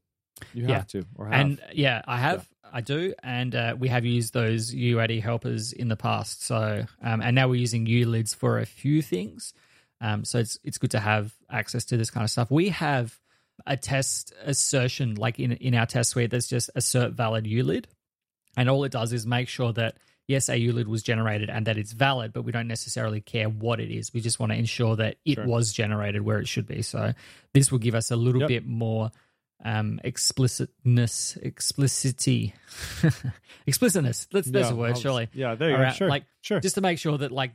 [0.55, 0.83] You have Yeah.
[1.01, 1.35] to or have.
[1.41, 5.89] And yeah, I have, I do, and uh, we have used those UID helpers in
[5.89, 6.45] the past.
[6.45, 9.53] So, um, and now we're using ULIDs for a few things.
[10.01, 12.51] Um, so it's it's good to have access to this kind of stuff.
[12.53, 13.19] We have
[13.67, 17.87] a test assertion like in in our test suite that's just assert valid ULID,
[18.57, 19.97] and all it does is make sure that
[20.29, 23.81] yes, a ULID was generated and that it's valid, but we don't necessarily care what
[23.81, 24.13] it is.
[24.15, 25.47] We just want to ensure that it Sure.
[25.47, 26.83] was generated where it should be.
[26.83, 27.13] So
[27.55, 28.49] this will give us a little Yep.
[28.49, 29.11] bit more
[29.65, 32.55] um explicitness explicity
[33.67, 35.91] explicitness that's that's Yeah, a word I'll- surely Yeah, there you go.
[35.91, 36.09] Sure.
[36.09, 36.61] like sure.
[36.61, 37.53] just to make sure that like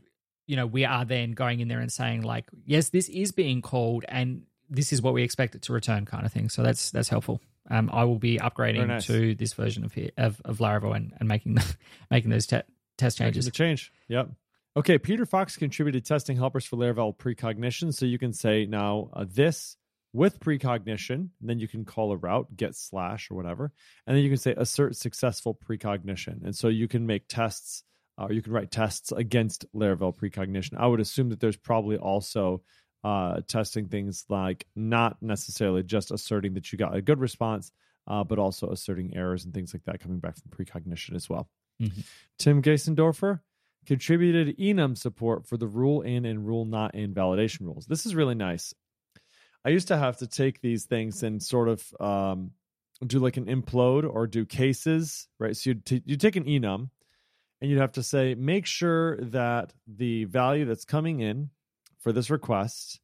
[0.48, 3.62] you know we are then going in there and saying like yes this is being
[3.62, 6.92] called and this is what we expect it to return kind of thing so that's
[6.92, 9.06] that's helpful um i will be upgrading nice.
[9.06, 11.76] to this version of here of, of laravel and, and making the,
[12.12, 12.62] making those te-
[12.98, 13.92] test Making changes The change.
[14.08, 14.30] Yep.
[14.78, 14.98] Okay.
[14.98, 17.92] Peter Fox contributed testing helpers for Laravel precognition.
[17.92, 19.78] So you can say now uh, this
[20.14, 23.72] with precognition, and then you can call a route, get slash or whatever,
[24.06, 26.42] and then you can say assert successful precognition.
[26.46, 27.84] And so you can make tests,
[28.20, 30.78] uh, or you can write tests against Laravel precognition.
[30.78, 32.62] I would assume that there's probably also
[33.04, 37.72] uh, testing things like not necessarily just asserting that you got a good response,
[38.08, 41.50] uh, but also asserting errors and things like that coming back from precognition as well.
[41.82, 42.06] Mhm.
[42.38, 43.42] Tim Geisendorfer
[43.86, 47.86] contributed enum support for the rule in and rule not in validation rules.
[47.86, 48.74] This is really nice.
[49.66, 52.52] I used to have to take these things and sort of um,
[53.06, 55.56] do like an implode or do cases, right?
[55.56, 56.90] So you'd, t- you take an enum
[57.62, 61.50] and you'd have to say, make sure that the value that's coming in
[62.04, 63.00] for this request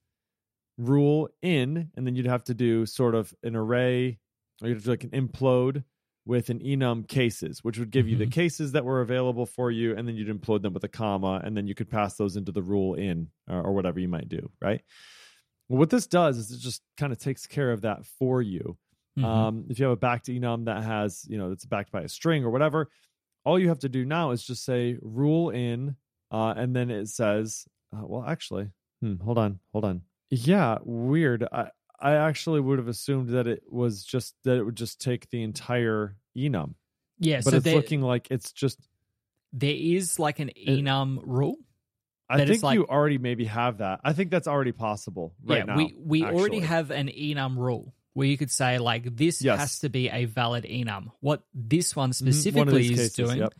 [0.77, 4.19] rule in, and then you'd have to do sort of an array
[4.61, 5.83] or you'd have to like an implode
[6.25, 8.31] with an enum cases, which would give you the Mhm.
[8.31, 11.57] cases that were available for you, and then you'd implode them with a comma, and
[11.57, 14.51] then you could pass those into the rule in or, or whatever you might do,
[14.61, 14.83] right?
[15.69, 18.77] Well, what this does is it just kind of takes care of that for you.
[19.15, 19.25] Mhm.
[19.25, 22.09] Um, if you have a backed enum that has, you know, that's backed by a
[22.09, 22.89] string or whatever,
[23.45, 25.95] all you have to do now is just say rule in,
[26.31, 28.69] uh, and then it says, uh, well, actually,
[29.01, 30.01] hmm, hold on, hold on.
[30.29, 31.43] Yeah, weird.
[31.51, 35.29] I, I actually would have assumed that it was just that it would just take
[35.29, 36.75] the entire enum,
[37.19, 38.79] yeah but so it's there, looking like it's just.
[39.53, 41.55] there is like an enum rule
[42.29, 44.01] I that it's think you already maybe have that.
[44.03, 45.75] I think that's already possible right yeah now.
[45.77, 49.59] we we already have an enum rule where you could say like this Yes.
[49.59, 53.39] has to be a valid enum what this one Mhm, one specifically is cases, doing
[53.39, 53.53] yep.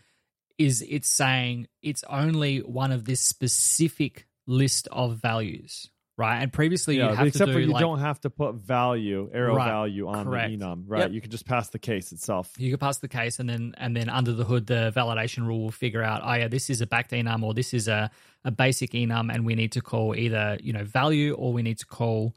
[0.60, 6.42] is it's saying it's only one of this specific list of values, right?
[6.42, 8.56] And previously Yeah, you'd have except to for do you like don't have to put
[8.56, 10.50] value, arrow Right, value on correct.
[10.50, 11.02] the enum, right?
[11.02, 11.12] Yep.
[11.12, 12.52] You can just pass the case itself.
[12.58, 15.62] you could pass the case and then and then under the hood the validation rule
[15.62, 18.10] will figure out, oh yeah, this is a backed enum or this is a,
[18.44, 21.78] a basic enum and we need to call either, you know, value or we need
[21.78, 22.36] to call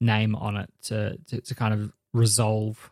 [0.00, 2.90] name on it to, to, to kind of resolve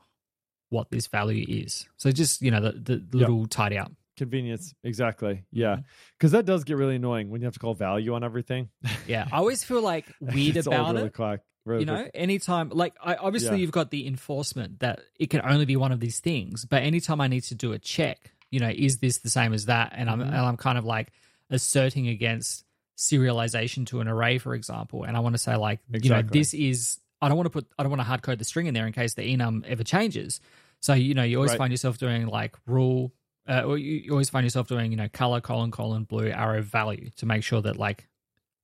[0.70, 1.86] what this value is.
[1.96, 3.92] So just, you know, the, the little tidy up.
[4.16, 5.44] Convenience, exactly.
[5.50, 5.78] Yeah,
[6.18, 8.68] because that does get really annoying when you have to call value on everything.
[9.06, 9.26] Yeah.
[9.32, 11.14] I always feel like weird It's all about really it.
[11.14, 12.10] quick, really you know, quick.
[12.14, 13.62] anytime, like, I, obviously Yeah.
[13.62, 17.20] you've got the enforcement that it can only be one of these things, but anytime
[17.20, 19.92] I need to do a check, you know, is this the same as that?
[19.96, 20.26] And I'm, Mhm.
[20.26, 21.10] and I'm kind of like
[21.48, 22.64] asserting against
[22.98, 25.04] serialization to an array, for example.
[25.04, 26.38] And I want to say, like, you know, Exactly.
[26.40, 28.66] this is, I don't want to put, I don't want to hard code the string
[28.66, 30.40] in there in case the enum ever changes.
[30.80, 31.58] So, you know, you always Right.
[31.58, 33.12] find yourself doing like rule,
[33.48, 36.62] uh, or you, you always find yourself doing, you know, color, colon, colon, blue, arrow,
[36.62, 38.08] value to make sure that like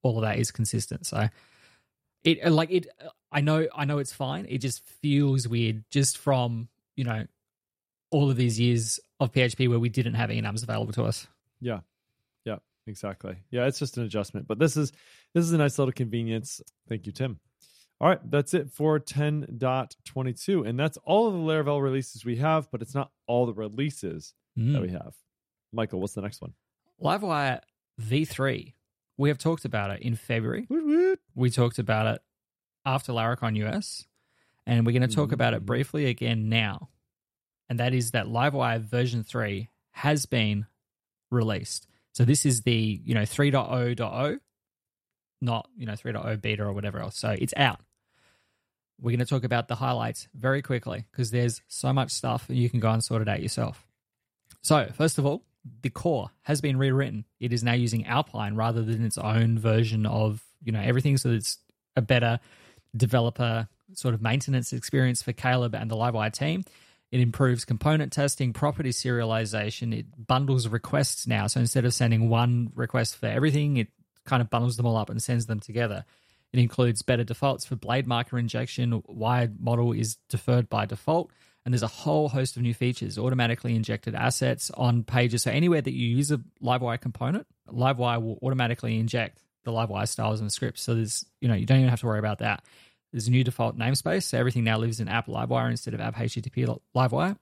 [0.02, 1.06] all of that is consistent.
[1.06, 1.28] So,
[2.24, 2.86] it uh, like it
[3.30, 7.24] i know i know it's fine it just feels weird just from you know
[8.10, 11.28] all of these years of php where we didn't have enums available to us
[11.60, 11.80] Yeah.
[12.44, 13.36] Yeah, exactly.
[13.50, 14.46] Yeah, it's just an adjustment.
[14.46, 14.92] But this is
[15.34, 16.60] this is a nice little convenience.
[16.88, 17.38] Thank you, Tim.
[18.00, 20.68] All right, that's it for 10.22.
[20.68, 24.34] And that's all of the Laravel releases we have, but it's not all the releases
[24.72, 25.14] that we have.
[25.72, 26.52] Michael, what's the next one?
[27.02, 27.60] livewire
[28.00, 28.74] v3
[29.16, 31.20] we have talked about it in february Woot woot.
[31.36, 32.22] we talked about it
[32.84, 34.06] after laracon us
[34.66, 35.66] and we're going to talk about it Mhm.
[35.66, 36.88] briefly again now
[37.68, 40.66] and that is that livewire version 3 has been
[41.30, 44.40] released so this is the you know 3.0.0
[45.40, 47.80] not you know 3.0 beta or whatever else so it's out
[49.00, 52.58] we're going to talk about the highlights very quickly because there's so much stuff and
[52.58, 53.86] you can go and sort it out yourself
[54.68, 55.42] so first of all
[55.83, 57.24] the core has been rewritten.
[57.40, 61.16] It is now using alpine rather than its own version of you know everything.
[61.16, 61.57] So it's
[61.96, 62.38] a better
[62.94, 66.64] developer sort of maintenance experience for caleb and the livewire team.
[67.11, 69.98] It improves component testing property serialization.
[69.98, 71.46] It bundles requests now.
[71.46, 73.88] So instead of sending one request for everything it
[74.26, 76.04] kind of bundles them all up and sends them together.
[76.52, 79.02] It includes better defaults for blade marker injection.
[79.07, 81.31] Wired model is deferred by default
[81.68, 85.42] and there's a whole host of new features automatically injected assets on pages.
[85.42, 90.40] So anywhere that you use a livewire component livewire will automatically inject the livewire styles
[90.40, 90.81] and scripts.
[90.81, 92.64] So there's you know you don't even have to worry about that.
[93.12, 94.22] There's a new default namespace.
[94.22, 97.37] So everything now lives in app livewire instead of app http livewire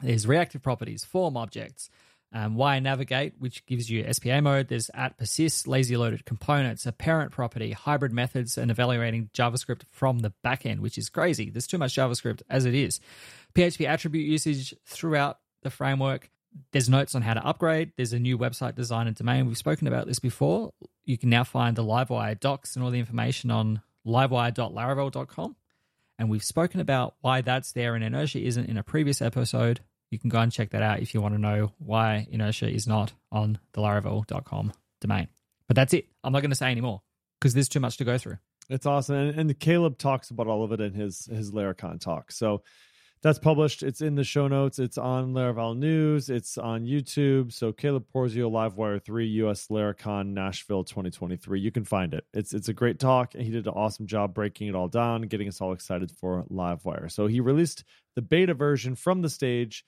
[0.00, 1.90] there's reactive properties form objects
[2.32, 4.68] um, wire navigate which gives you spa mode.
[4.68, 10.18] There's at persist lazy loaded components a parent property hybrid methods and evaluating javascript from
[10.18, 11.48] the backend which is crazy.
[11.50, 13.00] There's too much javascript as it is
[13.54, 16.30] php attribute usage throughout the framework.
[16.72, 17.92] There's notes on how to upgrade.
[17.96, 19.46] There's a new website design and domain.
[19.46, 20.72] We've spoken about this before.
[21.04, 25.56] You can now find the livewire docs and all the information on livewire.laravel.com
[26.18, 29.80] and we've spoken about why that's there and inertia isn't in a previous episode.
[30.10, 32.86] You can go and check that out if you want to know why inertia is
[32.86, 35.28] not on the laravel.com domain.
[35.68, 36.06] But that's it.
[36.24, 37.02] I'm not going to say anymore
[37.38, 38.38] because there's too much to go through.
[38.68, 39.14] It's awesome.
[39.14, 42.32] And, and Caleb talks about all of it in his his Laracon talk.
[42.32, 42.62] So
[43.22, 43.82] that's published.
[43.82, 44.78] It's in the show notes.
[44.78, 46.30] It's on Laravel News.
[46.30, 47.52] It's on YouTube.
[47.52, 51.60] So Caleb Porzio, Livewire 3, US Laracon, Nashville 2023.
[51.60, 52.24] You can find it.
[52.32, 53.34] It's it's a great talk.
[53.34, 57.10] He did an awesome job breaking it all down, getting us all excited for Livewire.
[57.10, 59.84] So he released the beta version from the stage.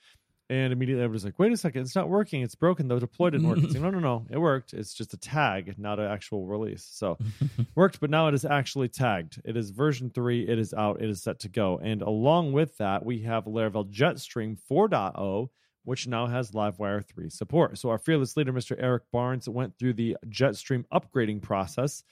[0.50, 2.42] And immediately everybody's like, wait a second, it's not working.
[2.42, 2.88] It's broken.
[2.88, 3.58] The deploy didn't work.
[3.58, 4.26] It's like, no, no, no.
[4.28, 4.74] It worked.
[4.74, 6.84] It's just a tag, not an actual release.
[6.90, 7.18] So
[7.76, 9.40] worked, but now it is actually tagged.
[9.44, 10.42] It is version three.
[10.48, 11.00] It is out.
[11.00, 11.78] It is set to go.
[11.80, 15.50] And along with that, we have Laravel Jetstream 4.0,
[15.84, 17.78] which now has Livewire 3 support.
[17.78, 18.74] So our fearless leader, Mr.
[18.76, 22.02] Eric Barnes, went through the Jetstream upgrading process,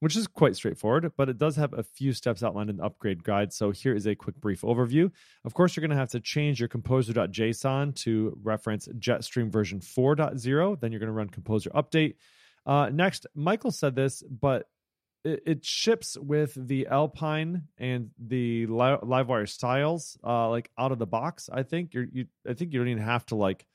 [0.00, 3.24] which is quite straightforward, but it does have a few steps outlined in the upgrade
[3.24, 3.52] guide.
[3.52, 5.10] So here is a quick brief overview.
[5.44, 10.80] Of course, you're going to have to change your composer.json to reference Jetstream version 4.0.
[10.80, 12.14] Then you're going to run composer update.
[12.66, 14.68] Uh, next, Michael said this, but
[15.24, 20.98] it, it ships with the Alpine and the Li- Livewire styles, uh, like out of
[20.98, 21.48] the box.
[21.52, 23.66] I think you're, you, I think you don't even have to like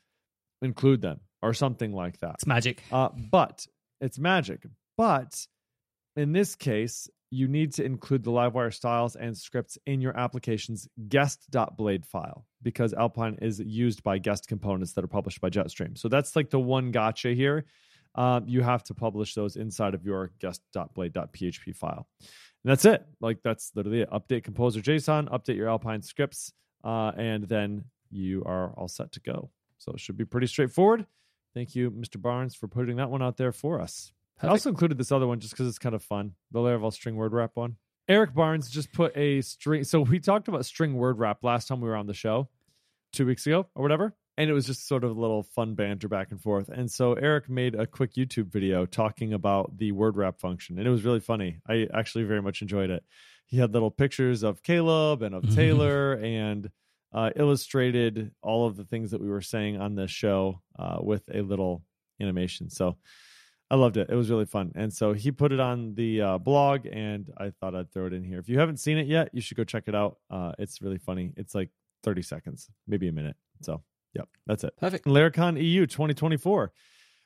[0.61, 2.35] include them or something like that.
[2.35, 3.65] it's magic Uh, but
[3.99, 4.63] it's magic.
[4.97, 5.47] But
[6.15, 10.87] in this case, you need to include the Livewire styles and scripts in your application's
[11.07, 15.97] guest.blade file because Alpine is used by guest components that are published by Jetstream.
[15.97, 17.65] So that's like the one gotcha here.
[18.15, 22.07] Um, you have to publish those inside of your guest.blade.php file.
[22.19, 23.05] And that's it.
[23.21, 24.11] Like that's literally it.
[24.11, 26.51] Update composer JSON, update your Alpine scripts,
[26.83, 29.49] uh, and then you are all set to go.
[29.77, 31.05] So it should be pretty straightforward.
[31.53, 32.21] Thank you, Mr.
[32.21, 34.11] Barnes, for putting that one out there for us.
[34.43, 36.33] I also included this other one just because it's kind of fun.
[36.51, 37.75] The Laravel string word wrap one.
[38.07, 39.83] Eric Barnes just put a string.
[39.83, 42.49] So we talked about string word wrap last time we were on the show,
[43.13, 44.15] two weeks ago or whatever.
[44.37, 46.69] And it was just sort of a little fun banter back and forth.
[46.69, 50.79] And so Eric made a quick YouTube video talking about the word wrap function.
[50.79, 51.59] And it was really funny.
[51.67, 53.03] I actually very much enjoyed it.
[53.45, 55.53] he had little pictures of Caleb and of.
[55.55, 56.71] Taylor and
[57.13, 61.23] uh, illustrated all of the things that we were saying on this show uh, with
[61.33, 61.83] a little
[62.19, 62.69] animation.
[62.69, 62.97] So
[63.71, 64.09] I loved it.
[64.09, 64.73] It was really fun.
[64.75, 68.11] And so he put it on the uh, blog, and I thought I'd throw it
[68.11, 68.37] in here.
[68.37, 70.17] If you haven't seen it yet, you should go check it out.
[70.29, 71.31] Uh, it's really funny.
[71.37, 71.69] It's like
[72.03, 73.37] 30 seconds, maybe a minute.
[73.61, 73.81] So,
[74.13, 74.73] yep, that's it.
[74.77, 75.05] Perfect.
[75.05, 76.73] Laracon EU 2024.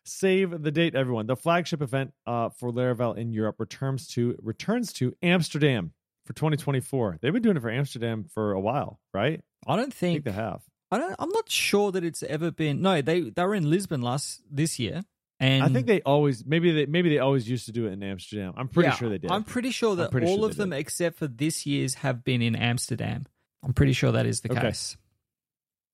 [0.03, 1.25] Save the date, everyone.
[1.25, 5.93] The flagship event uh, for Laravel in Europe returns to returns to Amsterdam
[6.25, 7.17] for 2024.
[7.23, 9.41] They've been doing it for Amsterdam for a while, right?
[9.65, 10.61] I don't I think think they have.
[10.91, 11.15] I don't.
[11.17, 12.83] I'm not sure that it's ever been.
[12.83, 15.01] No, they they were in Lisbon last this year,
[15.39, 18.03] and I think they always maybe they maybe they always used to do it in
[18.03, 18.53] Amsterdam.
[18.57, 19.31] I'm pretty Yeah, sure they did.
[19.31, 20.77] I'm pretty sure that pretty all sure of them, did.
[20.79, 23.25] except for this year's, have been in Amsterdam.
[23.63, 24.61] I'm pretty sure that is the Okay.
[24.61, 24.97] case.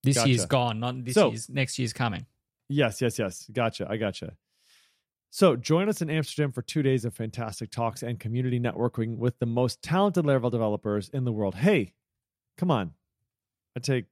[0.04, 0.30] This Gotcha.
[0.30, 1.50] year's gone, not this So- year's.
[1.50, 2.26] Next year's coming.
[2.70, 3.48] Yes, yes, yes.
[3.52, 3.88] Gotcha.
[3.90, 4.36] I gotcha.
[5.30, 9.40] So join us in Amsterdam for two days of fantastic talks and community networking with
[9.40, 11.56] the most talented Laravel developers in the world.
[11.56, 11.94] Hey,
[12.58, 12.94] come on.
[13.76, 14.06] I take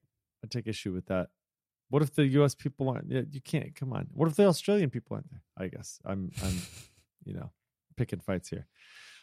[0.43, 1.29] I take issue with that.
[1.89, 4.07] What if the US people aren't yeah, you can't come on.
[4.13, 5.41] What if the Australian people aren't there?
[5.57, 5.99] I guess.
[6.05, 6.55] I'm I'm
[7.25, 7.51] you know,
[7.97, 8.67] picking fights here.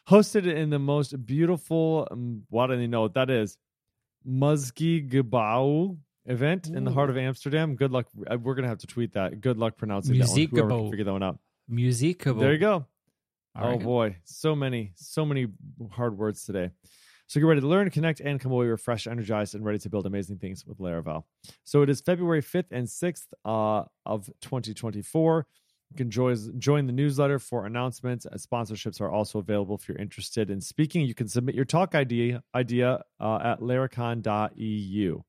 [0.09, 3.57] Hosted in the most beautiful um, what do you know what that is?
[4.29, 7.77] Muziekgebouw event in the heart of Amsterdam.
[7.77, 8.07] Good luck.
[8.15, 9.41] We're gonna have to tweet that.
[9.41, 10.37] Good luck pronouncing that one.
[10.51, 11.39] Whoever can figure that one out.
[11.69, 12.41] Musicable.
[12.41, 12.87] There you go.
[13.55, 13.85] I Oh reckon.
[13.87, 15.47] boy, so many, so many
[15.91, 16.71] hard words today.
[17.29, 20.07] So get ready to learn, connect, and come away refreshed, energized, and ready to build
[20.07, 21.25] amazing things with Laravel.
[21.65, 25.47] So it is February 5th and 6th uh, of 2024.
[25.91, 28.27] You can join, join the newsletter for announcements.
[28.27, 31.03] Uh, Sponsorships are also available if you're interested in speaking.
[31.03, 35.21] You can submit your talk idea idea uh, at laracon.eu.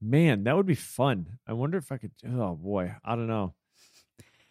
[0.00, 1.38] Man, that would be fun.
[1.46, 2.12] I wonder if I could.
[2.26, 3.54] Oh boy, I don't know.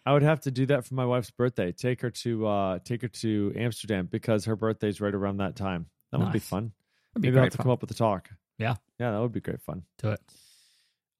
[0.04, 1.72] I would have to do that for my wife's birthday.
[1.72, 5.86] Take her to uh take her to Amsterdam because her birthday's right around that time.
[6.12, 6.72] That would be fun.
[7.14, 7.64] That'd be Maybe I'll have to fun.
[7.64, 8.30] come up with a talk.
[8.58, 8.76] Yeah.
[8.98, 9.84] Yeah, that would be great fun.
[9.98, 10.20] Do it.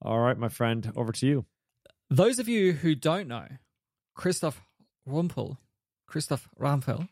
[0.02, 1.44] All right, my friend, over to you.
[2.10, 3.46] Those of you who don't know,
[4.14, 4.60] Christoph
[5.08, 5.58] Rumpel,
[6.06, 7.08] Christoph Rumpel,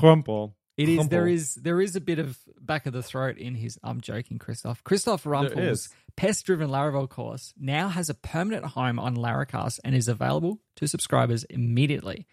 [0.00, 0.54] Crumple.
[0.76, 1.34] It is there Humble.
[1.34, 3.78] is there is a bit of back of the throat in his.
[3.82, 4.84] I'm joking, Christoph.
[4.84, 10.60] Christoph Rumpel's pest-driven Laravel course now has a permanent home on Laracast and is available
[10.76, 12.26] to subscribers immediately.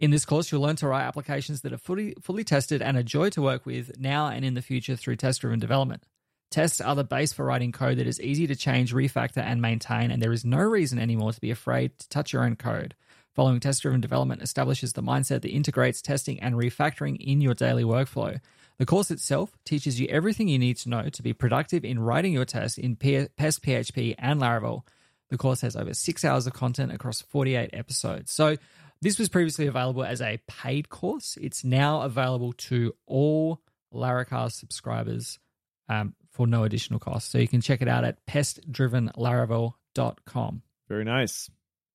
[0.00, 3.02] In this course, you'll learn to write applications that are fully fully tested and a
[3.02, 6.04] joy to work with now and in the future through test-driven development.
[6.50, 10.10] Tests are the base for writing code that is easy to change, refactor, and maintain,
[10.10, 12.94] and there is no reason anymore to be afraid to touch your own code.
[13.34, 17.84] Following test driven development establishes the mindset that integrates testing and refactoring in your daily
[17.84, 18.40] workflow.
[18.78, 22.32] The course itself teaches you everything you need to know to be productive in writing
[22.32, 24.82] your tests in PEST PHP and Laravel.
[25.28, 28.32] The course has over six hours of content across 48 episodes.
[28.32, 28.56] So,
[29.02, 31.36] this was previously available as a paid course.
[31.40, 33.60] It's now available to all
[33.92, 35.40] Laracast subscribers
[35.88, 37.30] um, for no additional cost.
[37.30, 40.62] So, you can check it out at pestdrivenlaravel.com.
[40.88, 41.50] Very nice.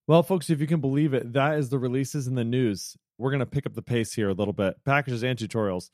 [0.08, 2.96] Well, folks, if you can believe it, that is the releases in the news.
[3.18, 4.76] We're going to pick up the pace here a little bit.
[4.86, 5.90] Packages and tutorials.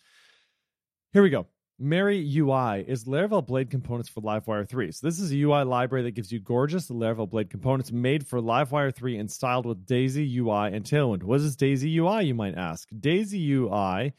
[1.14, 1.48] Here we go.
[1.82, 4.92] Mary UI is Laravel Blade components for Livewire 3.
[4.92, 8.40] So this is a UI library that gives you gorgeous Laravel Blade components made for
[8.40, 11.24] Livewire 3 and styled with Daisy UI and Tailwind.
[11.24, 12.88] What is Daisy UI, you might ask?
[13.00, 14.14] Daisy UI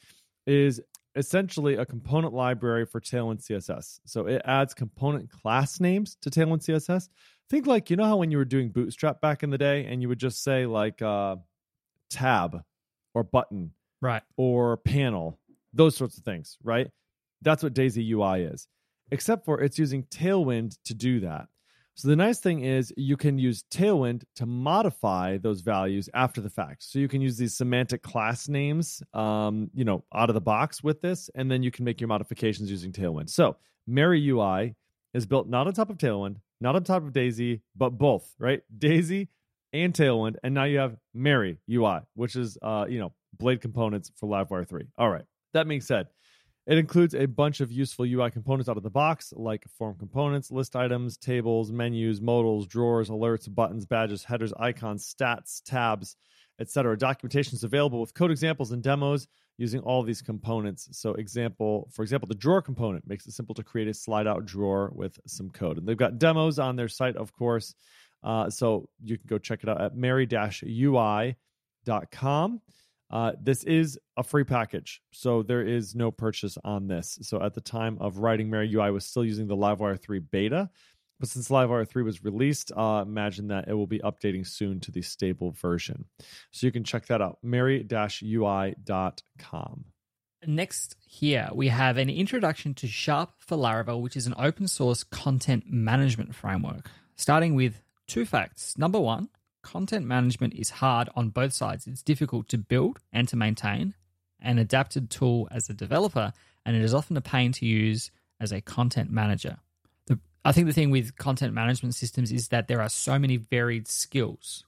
[0.44, 0.80] is
[1.14, 4.00] essentially a component library for Tailwind CSS.
[4.06, 7.08] So it adds component class names to Tailwind CSS.
[7.48, 10.02] Think like, you know how when you were doing Bootstrap back in the day and
[10.02, 11.36] you would just say like uh,
[12.10, 12.62] tab
[13.14, 13.70] or button
[14.00, 14.22] Right.
[14.36, 15.38] or panel,
[15.72, 16.88] those sorts of things, right?
[17.42, 18.66] That's what Daisy UI is,
[19.10, 21.48] except for it's using Tailwind to do that.
[21.94, 26.48] So the nice thing is you can use Tailwind to modify those values after the
[26.48, 26.84] fact.
[26.84, 30.82] So you can use these semantic class names, um, you know, out of the box
[30.82, 33.28] with this, and then you can make your modifications using Tailwind.
[33.28, 34.74] So Mary UI
[35.12, 38.62] is built not on top of Tailwind, not on top of Daisy, but both, right?
[38.78, 39.28] Daisy
[39.74, 44.10] and Tailwind, and now you have Mary UI, which is uh, you know, Blade components
[44.16, 44.86] for Livewire 3.
[44.96, 45.24] All right.
[45.52, 46.06] That being said,
[46.66, 50.50] it includes a bunch of useful UI components out of the box, like form components,
[50.50, 56.16] list items, tables, menus, modals, drawers, alerts, buttons, badges, headers, icons, stats, tabs,
[56.60, 56.96] etc.
[56.96, 59.26] Documentation is available with code examples and demos
[59.58, 60.88] using all these components.
[60.92, 64.44] So, example, for example, the drawer component makes it simple to create a slide out
[64.46, 65.78] drawer with some code.
[65.78, 67.74] And they've got demos on their site, of course.
[68.22, 71.36] Uh, so you can go check it out at mary-ui.com.
[73.12, 77.18] Uh, this is a free package, so there is no purchase on this.
[77.22, 80.18] So at the time of writing Mary UI, I was still using the Livewire 3
[80.20, 80.70] beta,
[81.20, 84.90] but since Livewire 3 was released, uh, imagine that it will be updating soon to
[84.90, 86.06] the stable version.
[86.50, 87.84] So you can check that out, mary-ui.com.
[90.44, 95.04] Next, here we have an introduction to Sharp for Laravel, which is an open source
[95.04, 96.90] content management framework.
[97.14, 98.76] Starting with two facts.
[98.76, 99.28] Number one,
[99.62, 101.86] content management is hard on both sides.
[101.86, 103.94] It's difficult to build and to maintain
[104.40, 106.32] an adapted tool as a developer,
[106.66, 108.10] and it is often a pain to use
[108.40, 109.56] as a content manager.
[110.06, 113.36] The, I think the thing with content management systems is that there are so many
[113.36, 114.64] varied skills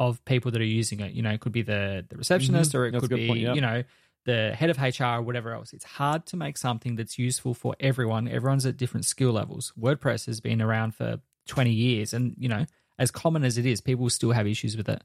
[0.00, 1.12] of people that are using it.
[1.12, 2.74] You know, it could be the, the receptionist Mhm.
[2.78, 3.54] or it That's could be, point, yeah.
[3.54, 3.84] you know,
[4.24, 5.72] the head of HR or whatever else.
[5.72, 8.26] It's hard to make something that's useful for everyone.
[8.26, 9.72] Everyone's at different skill levels.
[9.78, 12.64] WordPress has been around for 20 years and, you know,
[12.98, 15.02] as common as it is, people still have issues with it.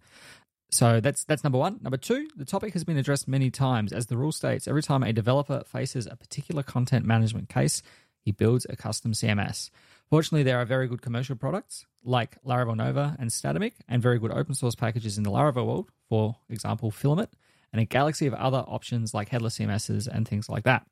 [0.72, 1.80] So that's that's number one.
[1.82, 3.92] Number two, the topic has been addressed many times.
[3.92, 7.82] As the rule states, every time a developer faces a particular content management case,
[8.22, 9.72] he builds a custom CMS.
[10.10, 14.32] Fortunately, there are very good commercial products like Laravel Nova and Statamic, and very good
[14.32, 17.30] open source packages in the Laravel world, for example, Filament,
[17.72, 20.86] and a galaxy of other options like headless CMSs and things like that.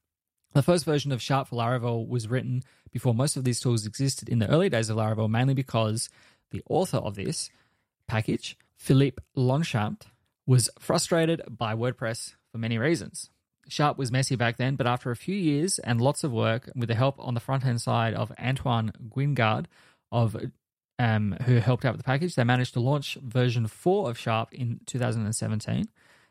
[0.54, 4.30] The first version of Sharp for Laravel was written before most of these tools existed
[4.30, 6.10] in the early days of Laravel, mainly because
[6.52, 7.50] the author of this
[8.08, 10.04] package, Philippe Lonchampt,
[10.46, 13.30] was frustrated by WordPress for many reasons.
[13.68, 16.88] Sharp was messy back then, but after a few years and lots of work with
[16.88, 19.66] the help on the front end side of Antoine Guingand,
[20.12, 20.38] of
[21.00, 24.54] um, who helped out with the package, they managed to launch version 4 of Sharp
[24.54, 25.88] in 2017,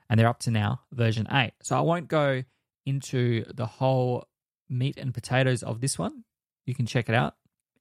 [0.09, 1.53] and they're up to now version 8.
[1.62, 2.43] So I won't go
[2.85, 4.27] into the whole
[4.69, 6.25] meat and potatoes of this one.
[6.64, 7.35] You can check it out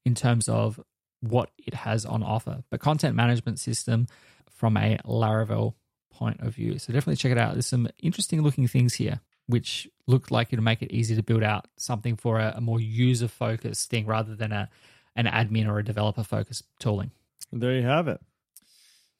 [0.05, 0.79] in terms of
[1.27, 2.63] what it has on offer.
[2.69, 4.07] But content management system
[4.49, 5.73] from a Laravel
[6.11, 6.79] point of view.
[6.79, 7.53] So definitely check it out.
[7.53, 11.43] There's some interesting looking things here, which look like it'll make it easy to build
[11.43, 14.69] out something for a, a more user focused thing rather than a
[15.17, 17.11] an admin or a developer focused tooling.
[17.51, 18.19] There you have it.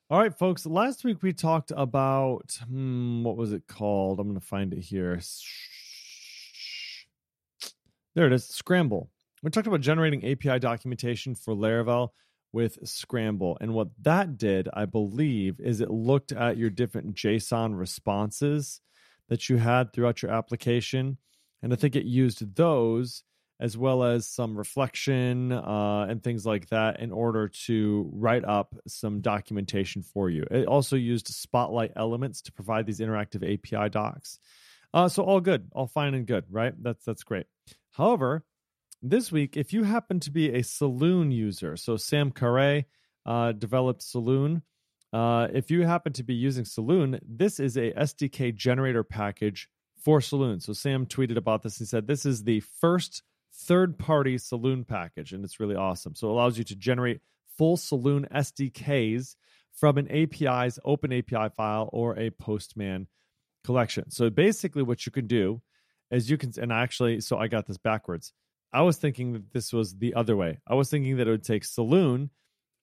[0.10, 0.66] All right, folks.
[0.66, 4.20] Last week we talked about hmm, what was it called?
[4.20, 5.20] I'm going to find it here.
[8.14, 8.46] There it is.
[8.46, 9.10] Scramble.
[9.46, 12.10] We talked about generating API documentation for Laravel
[12.52, 17.78] with Scramble, and what that did, I believe, is it looked at your different JSON
[17.78, 18.82] responses
[19.30, 21.20] that you had throughout your application,
[21.62, 23.24] and I think it used those
[23.60, 28.76] as well as some reflection uh, and things like that in order to write up
[28.88, 30.44] some documentation for you.
[30.50, 34.40] It also used Stoplight elements to provide these interactive API docs.
[34.92, 36.74] Uh, so all good, all fine and good, right?
[36.82, 37.46] That's that's great.
[37.92, 38.44] However,
[39.10, 42.86] this week, if you happen to be a Saloon user, so Sam Carre
[43.26, 44.64] uh, developed Saloon.
[45.14, 49.70] Uh, if you happen to be using Saloon, this is a SDK generator package
[50.04, 50.60] for Saloon.
[50.60, 51.78] So Sam tweeted about this.
[51.78, 56.16] He said this is the first third party Saloon package, and it's really awesome.
[56.16, 57.22] So it allows you to generate
[57.58, 59.36] full Saloon SDKs
[59.72, 63.08] from an API's open API file or a Postman
[63.64, 64.10] collection.
[64.10, 65.62] So basically, what you can do
[66.12, 68.34] is you can, and actually, so I got this backwards.
[68.76, 70.60] I was thinking that this was the other way.
[70.68, 72.30] I was thinking that it would take Saloon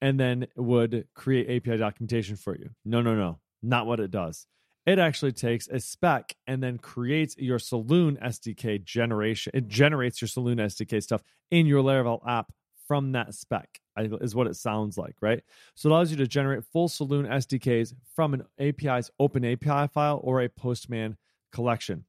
[0.00, 2.70] and then would create API documentation for you.
[2.84, 4.46] No, no, no, not what it does.
[4.86, 9.52] It actually takes a spec and then creates your Saloon SDK generation.
[9.54, 12.52] It generates your Saloon SDK stuff in your Laravel app
[12.88, 13.68] from that spec,
[13.98, 15.42] is what it sounds like, right?
[15.74, 20.20] So it allows you to generate full Saloon SDKs from an API's open API file
[20.24, 21.16] or a Postman
[21.52, 22.06] collection.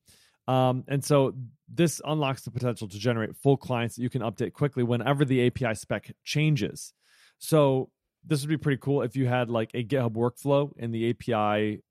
[0.47, 1.33] Um, and so
[1.73, 5.47] this unlocks the potential to generate full clients that you can update quickly whenever the
[5.47, 6.93] API spec changes.
[7.39, 7.89] So
[8.25, 11.81] this would be pretty cool if you had like a GitHub workflow in the API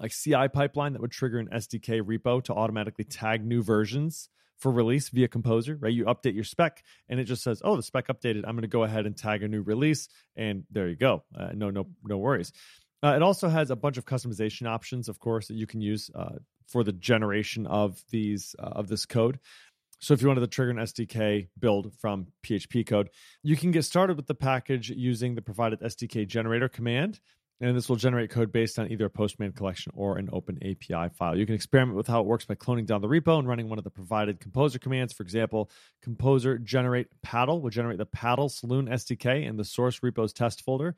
[0.00, 4.28] like CI pipeline that would trigger an SDK repo to automatically tag new versions
[4.58, 5.92] for release via Composer, right?
[5.92, 8.44] You update your spec and it just says, "Oh, the spec updated.
[8.46, 11.24] I'm going to go ahead and tag a new release." And there you go.
[11.36, 12.52] Uh, no no no worries.
[13.02, 16.10] Uh, it also has a bunch of customization options, of course, that you can use
[16.14, 16.36] uh,
[16.68, 19.40] for the generation of these uh, of this code.
[20.00, 23.10] So if you wanted to trigger an SDK build from PHP code,
[23.42, 27.18] you can get started with the package using the provided SDK generator command.
[27.60, 31.12] And this will generate code based on either a Postman collection or an open API
[31.12, 31.36] file.
[31.36, 33.78] You can experiment with how it works by cloning down the repo and running one
[33.78, 35.12] of the provided composer commands.
[35.12, 35.68] For example,
[36.00, 40.94] composer generate paddle will generate the paddle saloon SDK in the source repos test folder,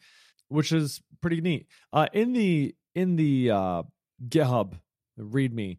[0.49, 1.67] which is pretty neat.
[1.95, 3.83] Uh, in the in the uh,
[4.29, 4.75] GitHub
[5.21, 5.79] README,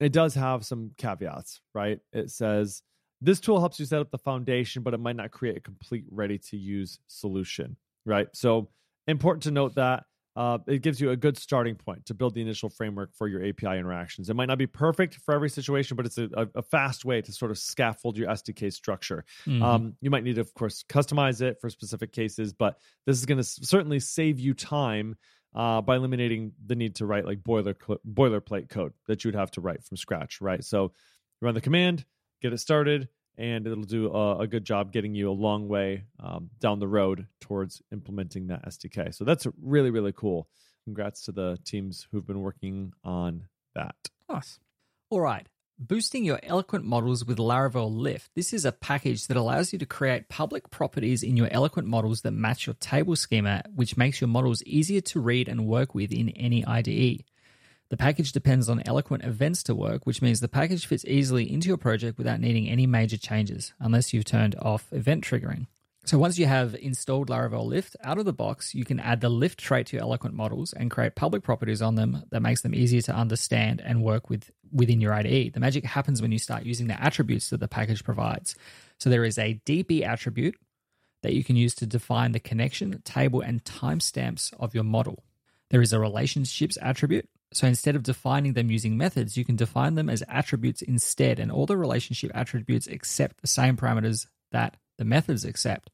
[0.00, 2.00] it does have some caveats, right?
[2.12, 2.82] It says
[3.20, 6.04] this tool helps you set up the foundation, but it might not create a complete
[6.10, 8.26] ready to use solution, right?
[8.32, 8.70] So
[9.06, 12.40] important to note that uh, it gives you a good starting point to build the
[12.40, 14.30] initial framework for your API interactions.
[14.30, 17.32] It might not be perfect for every situation, but it's a, a, fast way to
[17.32, 19.24] sort of scaffold your SDK structure.
[19.46, 19.62] Mhm.
[19.62, 23.26] Um, you might need to, of course, customize it for specific cases, but this is
[23.26, 25.16] going to certainly save you time
[25.54, 27.74] uh, by eliminating the need to write like boiler
[28.08, 30.64] boilerplate code that you would have to write from scratch, right?
[30.64, 30.92] So
[31.40, 32.04] run the command,
[32.40, 36.04] get it started, and it'll do a, a good job getting you a long way
[36.20, 39.14] um, down the road towards implementing that SDK.
[39.14, 40.48] So that's really, really cool.
[40.84, 43.44] Congrats to the teams who've been working on
[43.74, 43.94] that.
[44.28, 44.58] Nice.
[45.10, 45.46] All right.
[45.78, 48.30] Boosting your eloquent models with Laravel Lift.
[48.34, 52.20] This is a package that allows you to create public properties in your eloquent models
[52.20, 56.12] that match your table schema, which makes your models easier to read and work with
[56.12, 57.24] in any IDE.
[57.88, 61.68] The package depends on eloquent events to work, which means the package fits easily into
[61.68, 65.66] your project without needing any major changes, unless you've turned off event triggering.
[66.04, 69.28] So once you have installed Laravel Lift out of the box, you can add the
[69.28, 72.74] Lift trait to your eloquent models and create public properties on them that makes them
[72.74, 75.52] easier to understand and work with within your IDE.
[75.52, 78.56] The magic happens when you start using the attributes that the package provides.
[78.98, 80.56] So there is a DB attribute
[81.22, 85.22] that you can use to define the connection, table, and timestamps of your model.
[85.70, 89.94] There is a relationships attribute so instead of defining them using methods, you can define
[89.94, 95.04] them as attributes instead, and all the relationship attributes accept the same parameters that the
[95.04, 95.90] methods accept.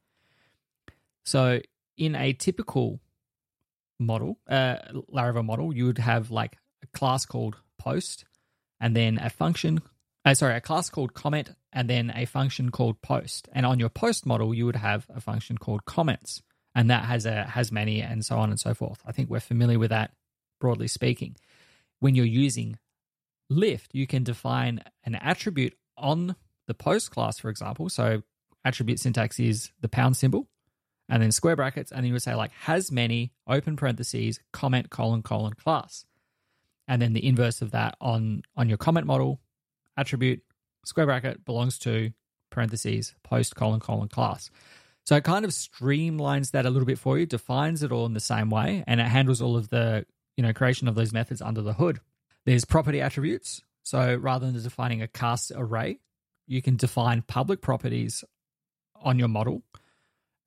[1.28, 1.60] So
[1.96, 3.00] in a typical
[3.98, 4.76] model, uh,
[5.12, 8.24] Laravel model, you would have like a class called post,
[8.80, 9.80] and then a function,
[10.24, 13.48] uh, sorry, a class called comment, and then a function called post.
[13.52, 16.42] And on your post model, you would have a function called comments,
[16.74, 19.00] and that has a has many, and so on and so forth.
[19.06, 20.12] I think we're familiar with that
[20.60, 21.36] broadly speaking
[22.00, 22.78] when you're using
[23.50, 27.88] lift, you can define an attribute on the post class, for example.
[27.88, 28.22] So
[28.64, 30.48] attribute syntax is the pound symbol
[31.08, 34.90] and then square brackets, and then you would say like has many open parentheses comment
[34.90, 36.04] colon colon class,
[36.86, 39.40] and then the inverse of that on on your comment model
[39.96, 40.42] attribute
[40.84, 42.10] square bracket belongs to
[42.50, 44.50] parentheses post colon colon class.
[45.04, 48.12] So it kind of streamlines that a little bit for you, defines it all in
[48.12, 50.04] the same way, and it handles all of the
[50.36, 52.00] you know creation of those methods under the hood.
[52.44, 53.62] There's property attributes.
[53.82, 56.00] So rather than defining a cast array,
[56.46, 58.22] you can define public properties
[59.02, 59.62] on your model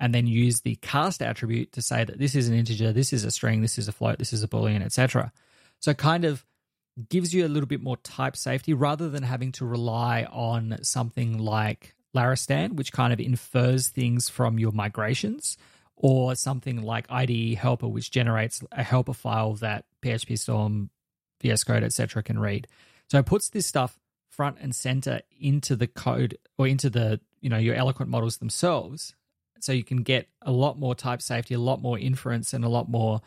[0.01, 3.23] and then use the cast attribute to say that this is an integer, this is
[3.23, 5.31] a string, this is a float, this is a boolean, etc.
[5.79, 6.43] So kind of
[7.07, 11.37] gives you a little bit more type safety rather than having to rely on something
[11.37, 15.55] like Larastan, which kind of infers things from your migrations
[15.95, 20.89] or something like IDE helper, which generates a helper file that PHP Storm,
[21.41, 22.67] VS Code, etc., can read.
[23.11, 23.99] So it puts this stuff
[24.31, 29.13] front and center into the code or into the you know your eloquent models themselves
[29.63, 32.69] so you can get a lot more type safety a lot more inference and a
[32.69, 33.21] lot more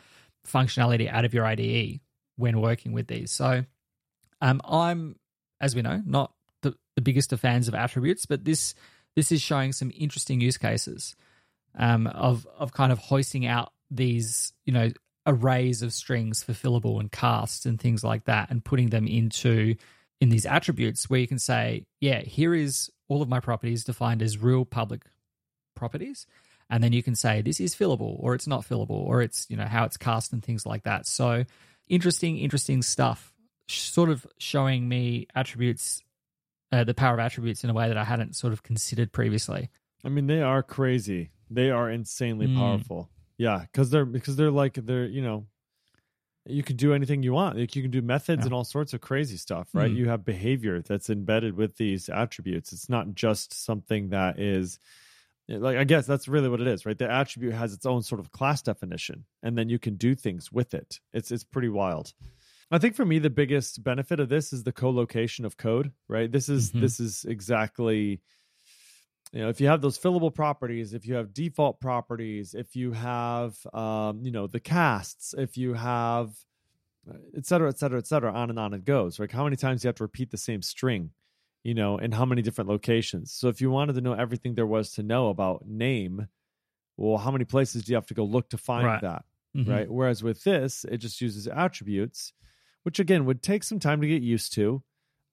[0.47, 1.99] functionality out of your ide
[2.37, 3.31] when working with these.
[3.31, 3.65] So
[4.41, 5.15] um, i'm
[5.61, 8.75] as we know not the, the biggest of fans of attributes but this
[9.15, 11.15] this is showing some interesting use cases
[11.77, 14.89] um, of of kind of hoisting out these you know
[15.25, 19.75] arrays of strings for fillable and casts and things like that, and putting them into
[20.21, 24.21] in these attributes where you can say, yeah, here is all of my properties defined
[24.21, 25.01] as real public
[25.75, 26.25] properties.
[26.69, 29.57] And then you can say this is fillable or it's not fillable or it's, you
[29.57, 31.05] know, how it's cast and things like that.
[31.05, 31.45] So
[31.87, 33.33] interesting, interesting stuff.
[33.67, 36.03] Sort of showing me attributes,
[36.71, 39.69] uh, the power of attributes in a way that I hadn't sort of considered previously.
[40.03, 41.31] I mean, they are crazy.
[41.49, 42.57] They are insanely mm.
[42.57, 43.09] powerful.
[43.37, 45.45] Yeah, because they're because they're like they're you know,
[46.45, 47.57] you can do anything you want.
[47.57, 48.45] Like you can do methods yeah.
[48.45, 49.91] and all sorts of crazy stuff, right?
[49.91, 49.95] Mm.
[49.95, 52.71] You have behavior that's embedded with these attributes.
[52.71, 54.79] It's not just something that is
[55.47, 56.97] like I guess that's really what it is, right?
[56.97, 60.51] The attribute has its own sort of class definition, and then you can do things
[60.51, 60.99] with it.
[61.13, 62.13] It's it's pretty wild.
[62.71, 66.31] I think for me the biggest benefit of this is the co-location of code, right?
[66.31, 66.81] This is mm-hmm.
[66.81, 68.21] this is exactly
[69.35, 72.91] you know if you have those fillable properties if you have default properties if you
[72.91, 76.33] have um, you know the casts if you have
[77.37, 79.83] et cetera et cetera et cetera on and on it goes like how many times
[79.83, 81.11] you have to repeat the same string
[81.65, 84.67] you know in how many different locations so if you wanted to know everything there
[84.67, 86.27] was to know about name
[86.95, 89.01] well how many places do you have to go look to find right.
[89.01, 89.25] that
[89.57, 89.69] mm-hmm.
[89.69, 92.33] right whereas with this it just uses attributes
[92.83, 94.83] which again would take some time to get used to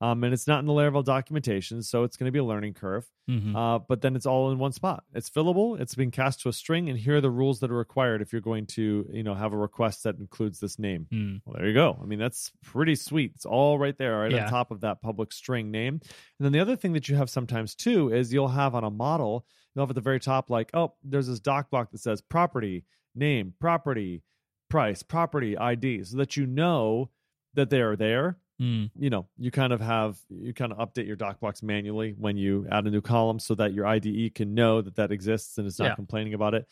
[0.02, 2.74] um, and it's not in the Laravel documentation, so it's going to be a learning
[2.74, 3.08] curve.
[3.30, 3.54] Mm-hmm.
[3.54, 5.04] Uh, but then it's all in one spot.
[5.14, 5.80] It's fillable.
[5.80, 8.32] It's being cast to a string, and here are the rules that are required if
[8.32, 11.06] you're going to, you know, have a request that includes this name.
[11.12, 11.42] Mm.
[11.46, 11.96] Well, there you go.
[12.02, 13.30] I mean, that's pretty sweet.
[13.36, 14.46] It's all right there, right yeah.
[14.46, 16.00] on top of that public string name.
[16.02, 18.90] And then the other thing that you have sometimes too is you'll have on a
[18.90, 22.20] model, you'll have at the very top like, oh, there's this doc block that says
[22.20, 22.84] property
[23.14, 24.24] name, property
[24.68, 27.10] price, property ID, so that you know
[27.54, 28.90] that they are there Mm.
[28.96, 32.36] You know, you kind of have you kind of update your doc blocks manually when
[32.36, 35.66] you add a new column so that your IDE can know that that exists and
[35.66, 35.94] is not yeah.
[35.94, 36.66] complaining about it.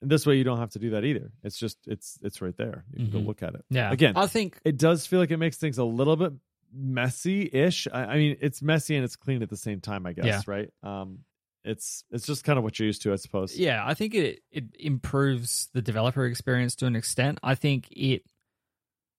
[0.00, 1.30] And this way, you don't have to do that either.
[1.42, 2.84] It's just it's it's right there.
[2.92, 3.18] You can mm-hmm.
[3.18, 3.64] go look at it.
[3.70, 3.90] Yeah.
[3.92, 6.32] Again, I think it does feel like it makes things a little bit
[6.72, 7.88] messy-ish.
[7.92, 10.06] I, I mean, it's messy and it's clean at the same time.
[10.06, 10.40] I guess, Yeah.
[10.46, 10.70] right?
[10.82, 11.20] Um,
[11.64, 13.56] it's it's just kind of what you're used to, I suppose.
[13.56, 17.38] Yeah, I think it it improves the developer experience to an extent.
[17.42, 18.22] I think it,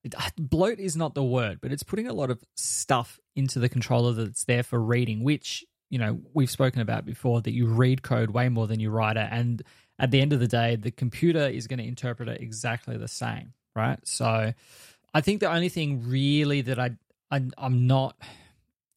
[0.03, 3.59] it ah, bloat is not the word, but it's putting a lot of stuff into
[3.59, 7.41] the controller that's there for reading, which you know we've spoken about before.
[7.41, 9.61] That you read code way more than you write it, and
[9.97, 13.07] at the end of the day, the computer is going to interpret it exactly the
[13.07, 13.99] same, right?
[14.05, 14.53] So,
[15.13, 16.91] I think the only thing really that I,
[17.29, 18.15] I I'm not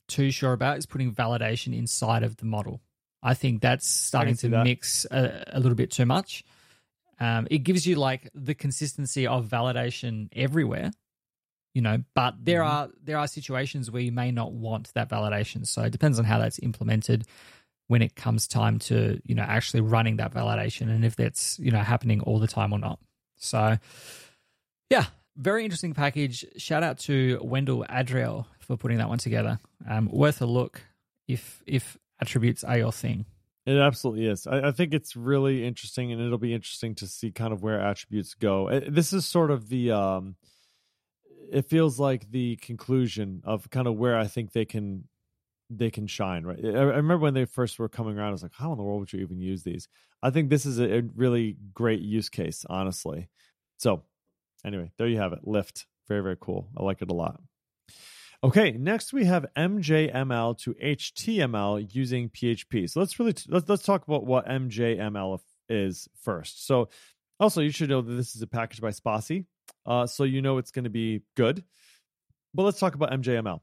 [0.08, 2.80] too sure about is putting validation inside of the model.
[3.22, 4.64] I think that's starting to that.
[4.64, 6.44] mix a, a little bit too much.
[7.22, 10.90] Um, it gives you like the consistency of validation everywhere,
[11.74, 12.02] you know.
[12.14, 12.66] But there Mhm.
[12.66, 15.66] are there are situations where you may not want that validation.
[15.66, 17.26] So it depends on how that's implemented
[17.88, 21.70] when it comes time to you know actually running that validation and if that's you
[21.70, 22.98] know happening all the time or not.
[23.36, 23.76] So
[24.90, 25.06] yeah,
[25.36, 26.44] very interesting package.
[26.56, 29.58] Shout out to Wendell Adriel for putting that one together.
[29.88, 30.82] Um, worth a look
[31.28, 33.26] if if attributes are your thing.
[33.64, 34.46] It absolutely is.
[34.46, 37.80] I, I think it's really interesting, and it'll be interesting to see kind of where
[37.80, 38.68] attributes go.
[38.68, 39.92] Uh, This is sort of the.
[39.92, 40.36] Um,
[41.50, 45.04] it feels like the conclusion of kind of where I think they can
[45.70, 46.44] they can shine.
[46.44, 46.60] Right.
[46.64, 48.28] I, I remember when they first were coming around.
[48.28, 49.88] I was like, how in the world would you even use these?
[50.22, 53.28] I think this is a, a really great use case, honestly.
[53.78, 54.04] So,
[54.64, 55.40] anyway, there you have it.
[55.46, 56.68] Lift, very very cool.
[56.76, 57.40] I like it a lot.
[58.44, 62.90] Okay, next we have MJML to HTML using PHP.
[62.90, 65.38] So let's really let's let's talk about what MJML
[65.68, 66.66] is first.
[66.66, 66.88] So
[67.38, 69.44] also you should know that this is a package by Spatie,
[69.86, 71.62] uh, so you know it's going to be good.
[72.52, 73.60] But let's talk about MJML.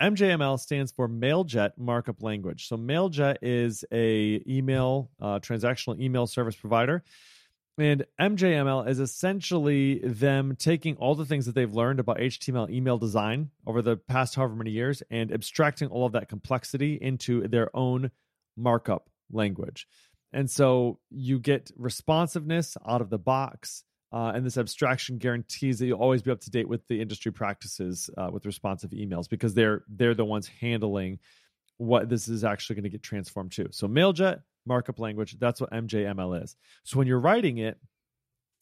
[0.00, 2.66] MJML stands for Mailjet Markup Language.
[2.66, 7.04] So Mailjet is a email uh, transactional email service provider.
[7.78, 12.98] And MJML is essentially them taking all the things that they've learned about HTML email
[12.98, 17.74] design over the past however many years and abstracting all of that complexity into their
[17.76, 18.10] own
[18.56, 19.86] markup language.
[20.32, 23.84] And so you get responsiveness out of the box.
[24.10, 27.30] Uh, and this abstraction guarantees that you'll always be up to date with the industry
[27.30, 31.18] practices uh, with responsive emails because they're they're the ones handling
[31.76, 33.68] what this is actually going to get transformed to.
[33.70, 36.56] So Mailjet markup language, that's what MJML is.
[36.84, 37.78] So when you're writing it,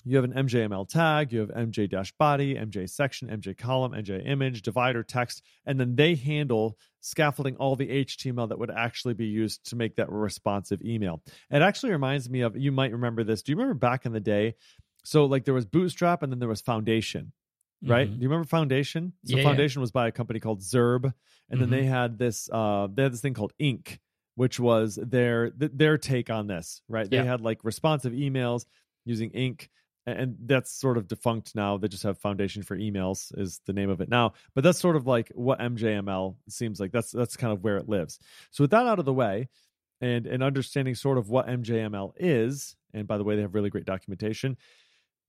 [0.04, 4.62] you have an MJML tag, you have MJ body, MJ section, MJ column, MJ image,
[4.62, 9.64] divider, text, and then they handle scaffolding all the HTML that would actually be used
[9.70, 11.22] to make that responsive email.
[11.50, 13.42] It actually reminds me of, you might remember this.
[13.42, 14.54] Do you remember back in the day?
[15.04, 17.32] So, like, there was Bootstrap and then there was Foundation
[17.82, 18.08] right?
[18.08, 18.14] Mhm.
[18.14, 19.12] Do you remember Foundation?
[19.24, 19.48] So Yeah, yeah.
[19.48, 21.12] Foundation was by a company called Zurb,
[21.50, 21.72] and then Mhm.
[21.72, 24.00] they had this uh they had this thing called Ink,
[24.36, 27.10] which was their th- their take on this, right?
[27.10, 28.66] They had like responsive emails
[29.04, 29.70] using Ink.
[30.08, 31.78] And that's sort of defunct now.
[31.78, 34.34] They just have Foundation for Emails is the name of it now.
[34.54, 36.92] But that's sort of like what MJML seems like.
[36.92, 38.20] That's that's kind of where it lives.
[38.52, 39.48] So with that out of the way,
[40.00, 43.70] and and understanding sort of what MJML is, and by the way, they have really
[43.70, 44.56] great documentation.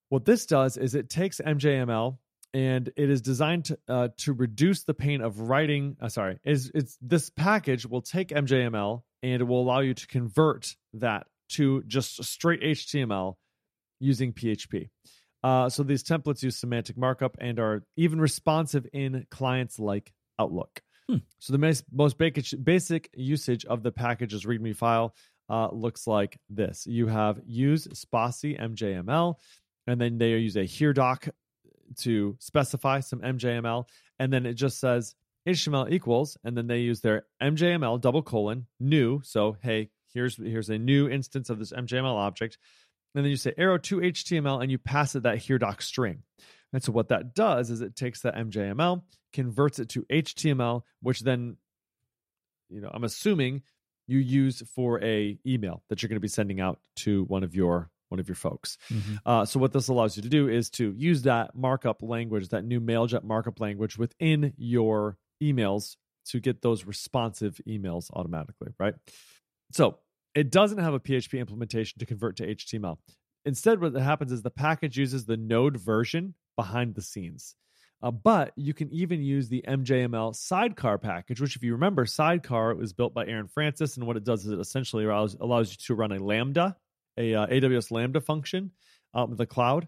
[0.09, 2.17] What this does is it takes MJML
[2.53, 5.97] and it is designed to, uh, to reduce the pain of writing.
[6.01, 10.07] Uh, sorry, is it's this package will take MJML and it will allow you to
[10.07, 13.35] convert that to just straight HTML
[13.99, 14.89] using PHP.
[15.43, 20.81] Uh, so these templates use semantic markup and are even responsive in clients like Outlook.
[21.09, 21.17] Hmm.
[21.39, 25.15] So the most, most basic, basic usage of the package's README file
[25.49, 26.85] uh, looks like this.
[26.85, 29.35] You have use Spatie MJML,
[29.85, 31.29] and then they use a here doc
[31.99, 33.85] to specify some MJML,
[34.19, 35.15] and then it just says
[35.47, 39.21] HTML equals, and then they use their MJML double colon new.
[39.23, 42.57] So hey, here's here's a new instance of this MJML object,
[43.15, 46.23] and then you say arrow to HTML, and you pass it that here doc string.
[46.73, 49.01] And so what that does is it takes that MJML,
[49.33, 51.57] converts it to HTML, which then,
[52.69, 53.63] you know, I'm assuming
[54.07, 57.55] you use for a email that you're going to be sending out to one of
[57.55, 58.77] your one of your folks.
[58.89, 59.19] Mhm.
[59.25, 62.63] Uh, so what this allows you to do is to use that markup language, that
[62.63, 68.95] new Mailjet markup language within your emails to get those responsive emails automatically, right?
[69.71, 69.99] So
[70.35, 72.99] it doesn't have a PHP implementation to convert to HTML.
[73.45, 77.55] Instead, what happens is the package uses the Node version behind the scenes.
[78.01, 82.75] Uh, but you can even use the MJML sidecar package, which, if you remember, sidecar
[82.75, 85.77] was built by Aaron Francis, and what it does is it essentially allows, allows you
[85.77, 86.75] to run a Lambda,
[87.17, 88.71] a uh, AWS Lambda function
[89.15, 89.87] out in the cloud.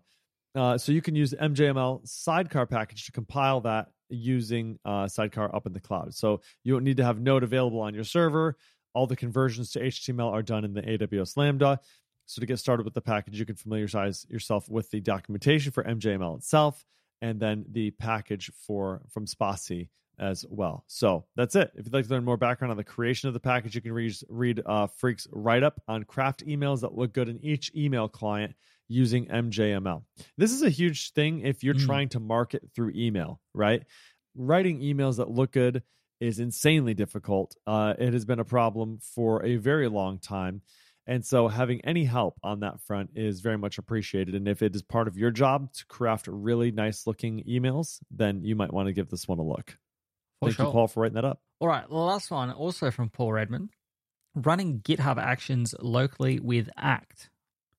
[0.55, 5.67] Uh, so you can use MJML sidecar package to compile that using uh, sidecar up
[5.67, 6.13] in the cloud.
[6.15, 8.57] So you don't need to have Node available on your server.
[8.93, 11.79] All the conversions to HTML are done in the AWS Lambda.
[12.25, 15.83] So to get started with the package, you can familiarize yourself with the documentation for
[15.83, 16.85] MJML itself,
[17.21, 19.89] and then the package for from Spatie
[20.19, 20.83] as well.
[20.87, 21.71] So that's it.
[21.75, 23.93] If you'd like to learn more background on the creation of the package, you can
[23.93, 28.07] read, read uh, Freek's write up on craft emails that look good in each email
[28.07, 28.55] client
[28.87, 30.03] using MJML.
[30.37, 31.85] This is a huge thing if you're Mm.
[31.85, 33.83] trying to market through email, right?
[34.35, 35.83] Writing emails that look good
[36.19, 37.55] is insanely difficult.
[37.65, 40.61] Uh, it has been a problem for a very long time.
[41.07, 44.35] And so having any help on that front is very much appreciated.
[44.35, 48.43] And if it is part of your job to craft really nice looking emails, then
[48.43, 49.75] you might want to give this one a look.
[50.39, 50.65] For Thank sure.
[50.67, 51.41] you, Paul, for writing that up.
[51.59, 53.69] All right, the last one, also from Paul Redmond
[54.35, 57.29] running GitHub actions locally with Act.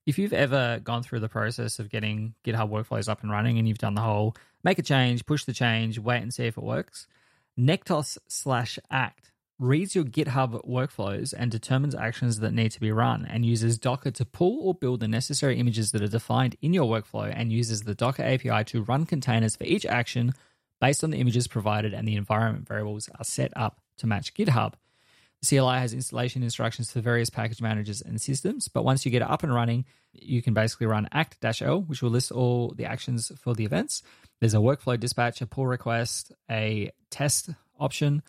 [0.07, 3.69] If you've ever gone through the process of getting GitHub workflows up and running and
[3.69, 4.35] you've done the whole
[4.65, 7.07] make a change, push the change, wait and see if it works,
[7.59, 13.27] nektos slash Act reads your GitHub workflows and determines actions that need to be run
[13.27, 16.89] and uses Docker to pull or build the necessary images that are defined in your
[16.89, 20.33] workflow and uses the Docker API to run containers for each action
[20.81, 24.74] based on the images provided and the environment variables are set up to match GitHub.
[25.43, 29.22] The CLI has installation instructions for various package managers and systems, but once you get
[29.22, 33.33] it up and running, you can basically run act-l, which will list all the actions
[33.41, 34.03] for the events.
[34.41, 38.22] There's a workflow dispatch, a pull request, a test option,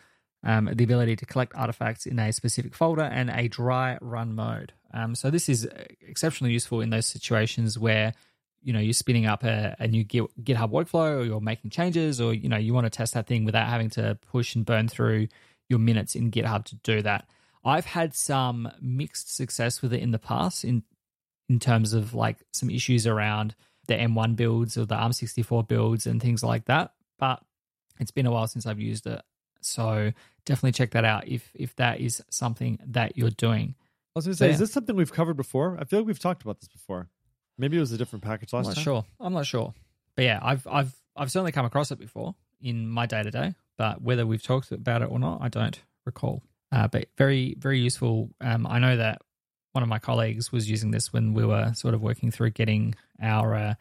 [0.44, 4.72] um, the ability to collect artifacts in a specific folder, and a dry run mode.
[4.94, 5.68] Um, so this is
[6.00, 8.14] exceptionally useful in those situations where
[8.62, 12.32] you know you're spinning up a, a new GitHub workflow, or you're making changes, or
[12.34, 15.28] you know you want to test that thing without having to push and burn through
[15.68, 17.28] your minutes in GitHub to do that.
[17.64, 20.82] I've had some mixed success with it in the past in
[21.48, 23.54] in terms of like some issues around
[23.88, 26.92] the M1 builds or the ARM64 builds and things like that.
[27.18, 27.42] But
[28.00, 29.22] it's been a while since I've used it.
[29.60, 30.12] So
[30.44, 33.74] definitely check that out if if that is something that you're doing.
[34.14, 34.52] I was going to So, say, yeah.
[34.52, 35.78] is this something we've covered before?
[35.80, 37.08] I feel like we've talked about this before.
[37.62, 38.84] Maybe it was a different package last I'm not time.
[38.84, 39.04] sure.
[39.20, 39.72] I'm not sure.
[40.16, 43.54] But yeah, I've I've I've certainly come across it before in my day to day.
[43.78, 46.42] But whether we've talked about it or not, I don't recall.
[46.72, 48.30] Uh, but very very useful.
[48.40, 49.22] Um, I know that
[49.74, 52.96] one of my colleagues was using this when we were sort of working through getting
[53.22, 53.74] our uh,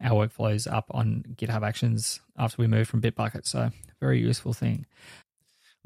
[0.00, 3.48] our workflows up on GitHub Actions after we moved from Bitbucket.
[3.48, 4.86] So very useful thing.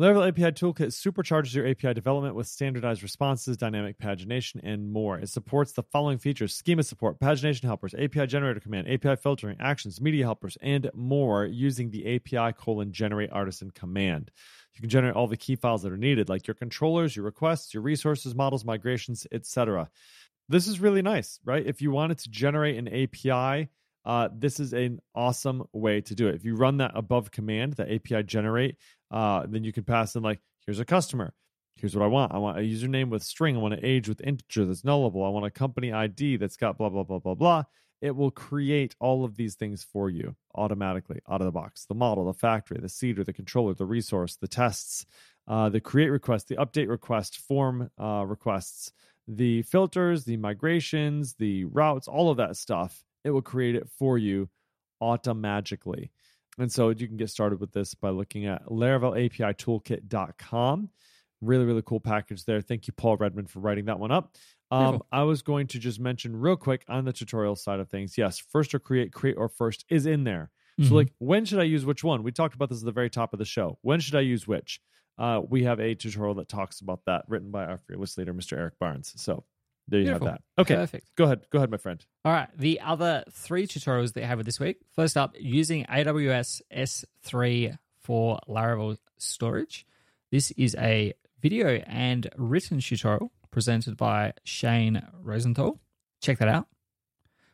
[0.00, 5.18] Laravel API Toolkit supercharges your API development with standardized responses, dynamic pagination, and more.
[5.18, 10.00] It supports the following features schema support, pagination helpers, API generator command, API filtering, actions,
[10.00, 14.30] media helpers, and more using the API colon generate artisan command.
[14.76, 17.74] You can generate all the key files that are needed, like your controllers, your requests,
[17.74, 19.90] your resources, models, migrations, etc.
[20.48, 21.66] This is really nice, right?
[21.66, 23.68] If you wanted to generate an API,
[24.08, 26.34] uh, this is an awesome way to do it.
[26.34, 28.76] If you run that above command, the API generate,
[29.10, 31.34] uh, then you can pass in like, here's a customer.
[31.76, 32.32] Here's what I want.
[32.32, 33.54] I want a username with string.
[33.54, 35.26] I want an age with integer that's nullable.
[35.26, 37.64] I want a company ID that's got blah, blah, blah, blah, blah.
[38.00, 41.84] It will create all of these things for you automatically out of the box.
[41.84, 45.04] The model, the factory, the seeder, the controller, the resource, the tests,
[45.46, 48.90] uh, the create request, the update request, form uh, requests,
[49.26, 53.04] the filters, the migrations, the routes, all of that stuff.
[53.24, 54.48] It will create it for you
[55.02, 56.10] automagically.
[56.58, 60.88] And so you can get started with this by looking at laravelapitoolkit.com.
[61.40, 62.60] Really, really cool package there.
[62.60, 64.34] Thank you, Paul Redmond, for writing that one up.
[64.70, 68.18] Um, I was going to just mention real quick on the tutorial side of things.
[68.18, 70.50] Yes, first or create, create or first is in there.
[70.80, 70.92] So, Mhm.
[70.92, 72.22] like, when should I use which one?
[72.22, 73.78] We talked about this at the very top of the show.
[73.82, 74.80] When should I use which?
[75.16, 78.56] Uh, we have a tutorial that talks about that, written by our fearless leader, Mr.
[78.56, 79.12] Eric Barnes.
[79.16, 79.44] So
[79.88, 80.28] there you Beautiful.
[80.28, 80.62] have that.
[80.62, 81.14] Okay, Perfect.
[81.16, 81.40] go ahead.
[81.50, 82.04] Go ahead, my friend.
[82.24, 82.48] All right.
[82.56, 84.76] The other three tutorials that I have this week.
[84.94, 89.86] First up, using AWS S3 for Laravel storage.
[90.30, 95.80] This is a video and written tutorial presented by Shane Rosenthal.
[96.20, 96.68] Check that out.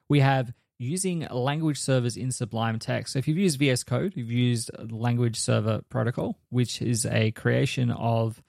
[0.09, 3.13] We have using language servers in Sublime Text.
[3.13, 7.91] So if you've used VS Code, you've used Language Server Protocol, which is a creation
[7.91, 8.43] of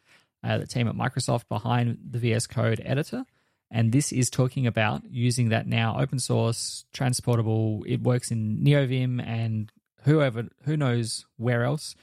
[0.43, 3.25] uh, the team at Microsoft behind the VS Code editor.
[3.71, 7.83] And this is talking about using that now open source, transportable.
[7.87, 9.71] It works in NeoVim and
[10.03, 11.95] whoever, who knows where else.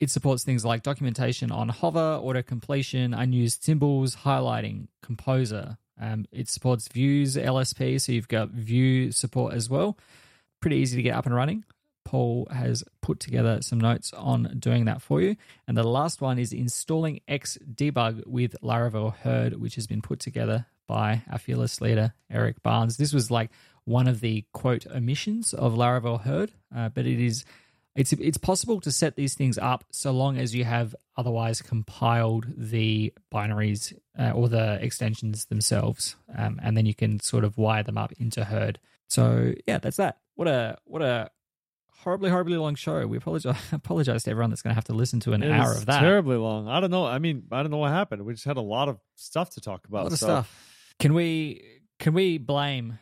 [0.00, 5.78] It supports things like documentation on hover, auto completion, unused symbols, highlighting, composer.
[6.00, 9.96] Um, it supports views, LSP, so you've got Vue support as well.
[10.60, 11.64] Pretty easy to get up and running.
[12.04, 15.36] Paul has put together some notes on doing that for you.
[15.66, 20.66] And the last one is installing Xdebug with Laravel Herd, which has been put together
[20.86, 22.96] by our fearless leader, Eric Barnes.
[22.96, 23.50] This was like
[23.84, 27.44] one of the quote omissions of Laravel Herd, uh, but it is
[27.94, 32.46] it's it's possible to set these things up so long as you have otherwise compiled
[32.56, 37.82] the binaries uh, or the extensions themselves, um, and then you can sort of wire
[37.82, 38.78] them up into Herd.
[39.08, 40.18] So yeah, that's that.
[40.36, 41.30] What a what a
[42.02, 43.06] horribly, horribly long show.
[43.06, 45.72] We apologize, apologize to everyone that's going to have to listen to an It hour
[45.72, 46.00] of that.
[46.00, 46.68] Terribly long.
[46.68, 47.06] I don't know.
[47.06, 48.24] I mean, I don't know what happened.
[48.24, 50.02] We just had a lot of stuff to talk A about.
[50.04, 50.68] lot of so- stuff.
[50.98, 51.62] Can we
[51.98, 52.98] can we blame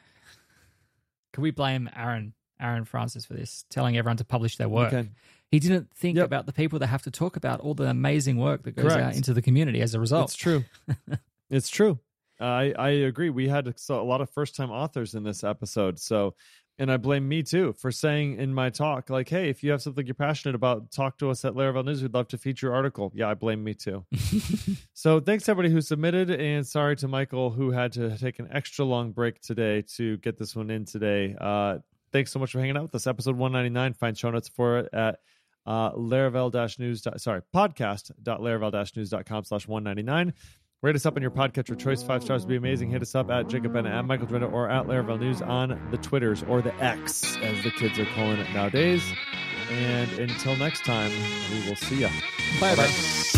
[1.33, 4.93] can we blame Aaron Aaron Francis for this, telling everyone to publish their work?
[4.93, 5.09] Okay.
[5.51, 6.27] He didn't think Yep.
[6.27, 9.01] about the people that have to talk about all the amazing work that goes Correct.
[9.03, 10.27] out into the community as a result.
[10.31, 10.65] It's true.
[11.51, 11.99] it's true.
[12.39, 13.29] I I agree.
[13.31, 15.99] We had a lot of first time authors in this episode.
[15.99, 16.35] So,
[16.81, 19.83] and I blame me too for saying in my talk, like, hey, if you have
[19.83, 22.03] something you're passionate about, talk to us at Laravel News.
[22.03, 23.13] We'd love to feature your article.
[23.15, 24.05] Yeah, I blame me too.
[24.95, 28.49] so thanks to everybody who submitted, and sorry to Michael who had to take an
[28.51, 31.37] extra long break today to get this one in today.
[31.41, 31.79] Uh,
[32.13, 33.07] thanks so much for hanging out with us.
[33.07, 33.95] Episode 199.
[33.95, 35.21] Find show notes for it at
[35.67, 37.03] uh, Laravel-news.
[37.03, 40.33] dot- Sorry, podcast.laravel-news.com slash 199.
[40.83, 42.03] Rate us up on your podcatcher choice.
[42.03, 42.91] Five stars would be amazing.
[42.91, 45.99] Hit us up at Jacob Bennett, at Michael Dyrynda, or at Laravel News on the
[45.99, 49.03] Twitters, or the X, as the kids are calling it nowadays.
[49.71, 51.11] And until next time,
[51.53, 52.09] we will see ya.
[52.61, 52.87] Bye Bye-bye.
[52.87, 53.30] bye.